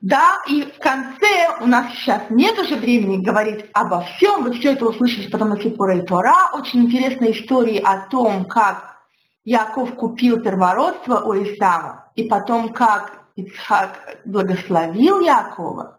Да, 0.00 0.40
и 0.46 0.62
в 0.62 0.78
конце 0.78 1.48
у 1.60 1.66
нас 1.66 1.92
сейчас 1.94 2.22
нет 2.30 2.56
уже 2.60 2.76
времени 2.76 3.24
говорить 3.24 3.64
обо 3.72 4.02
всем. 4.02 4.44
Вы 4.44 4.52
все 4.52 4.74
это 4.74 4.86
услышите 4.86 5.28
потом 5.30 5.48
на 5.48 5.60
Сипуре 5.60 6.02
Тора. 6.02 6.50
Очень 6.52 6.84
интересные 6.84 7.32
истории 7.32 7.78
о 7.78 8.06
том, 8.08 8.44
как 8.44 8.98
Яков 9.42 9.96
купил 9.96 10.40
первородство 10.42 11.20
у 11.24 11.34
Исава, 11.34 12.12
и 12.14 12.28
потом, 12.28 12.72
как 12.72 13.24
Ицхак 13.34 14.20
благословил 14.24 15.18
Якова, 15.18 15.98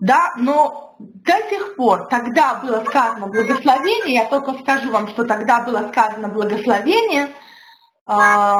да, 0.00 0.32
но 0.36 0.96
до 0.98 1.32
сих 1.48 1.76
пор, 1.76 2.08
тогда 2.08 2.54
было 2.56 2.84
сказано 2.84 3.26
благословение, 3.26 4.14
я 4.14 4.24
только 4.26 4.54
скажу 4.60 4.90
вам, 4.90 5.08
что 5.08 5.24
тогда 5.24 5.60
было 5.60 5.88
сказано 5.92 6.28
благословение. 6.28 7.26
Э, 8.06 8.56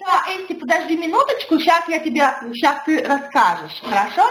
да, 0.00 0.24
Эсти, 0.28 0.54
подожди 0.54 0.96
минуточку, 0.96 1.58
сейчас 1.58 1.88
я 1.88 2.00
тебе, 2.00 2.22
сейчас 2.52 2.82
ты 2.84 3.04
расскажешь, 3.04 3.82
хорошо? 3.82 4.28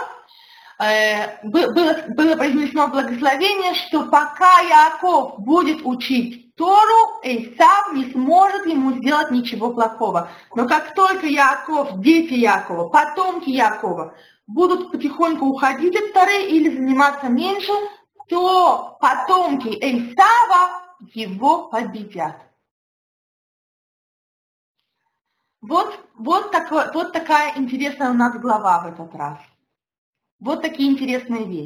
Э, 0.80 1.42
было, 1.44 1.96
было 2.08 2.36
произнесено 2.36 2.88
благословение, 2.88 3.74
что 3.74 4.04
пока 4.04 4.60
Яков 4.60 5.40
будет 5.40 5.80
учить 5.82 6.48
Тору 6.58 7.20
Эйсав 7.22 7.92
не 7.92 8.10
сможет 8.10 8.66
ему 8.66 8.92
сделать 8.94 9.30
ничего 9.30 9.72
плохого. 9.72 10.28
Но 10.56 10.66
как 10.66 10.92
только 10.94 11.26
Яков, 11.26 12.00
дети 12.00 12.34
Якова, 12.34 12.88
потомки 12.88 13.48
Якова 13.50 14.14
будут 14.48 14.90
потихоньку 14.90 15.46
уходить 15.46 15.94
от 15.94 16.12
Торы 16.12 16.46
или 16.48 16.74
заниматься 16.74 17.28
меньше, 17.28 17.72
то 18.28 18.96
потомки 19.00 19.68
Эйсава 19.68 20.82
его 21.14 21.68
победят. 21.68 22.36
Вот, 25.60 25.98
вот, 26.14 26.50
такой, 26.50 26.90
вот 26.92 27.12
такая 27.12 27.56
интересная 27.58 28.10
у 28.10 28.14
нас 28.14 28.38
глава 28.40 28.80
в 28.80 28.86
этот 28.86 29.14
раз. 29.14 29.38
Вот 30.40 30.62
такие 30.62 30.90
интересные 30.90 31.44
вещи. 31.44 31.56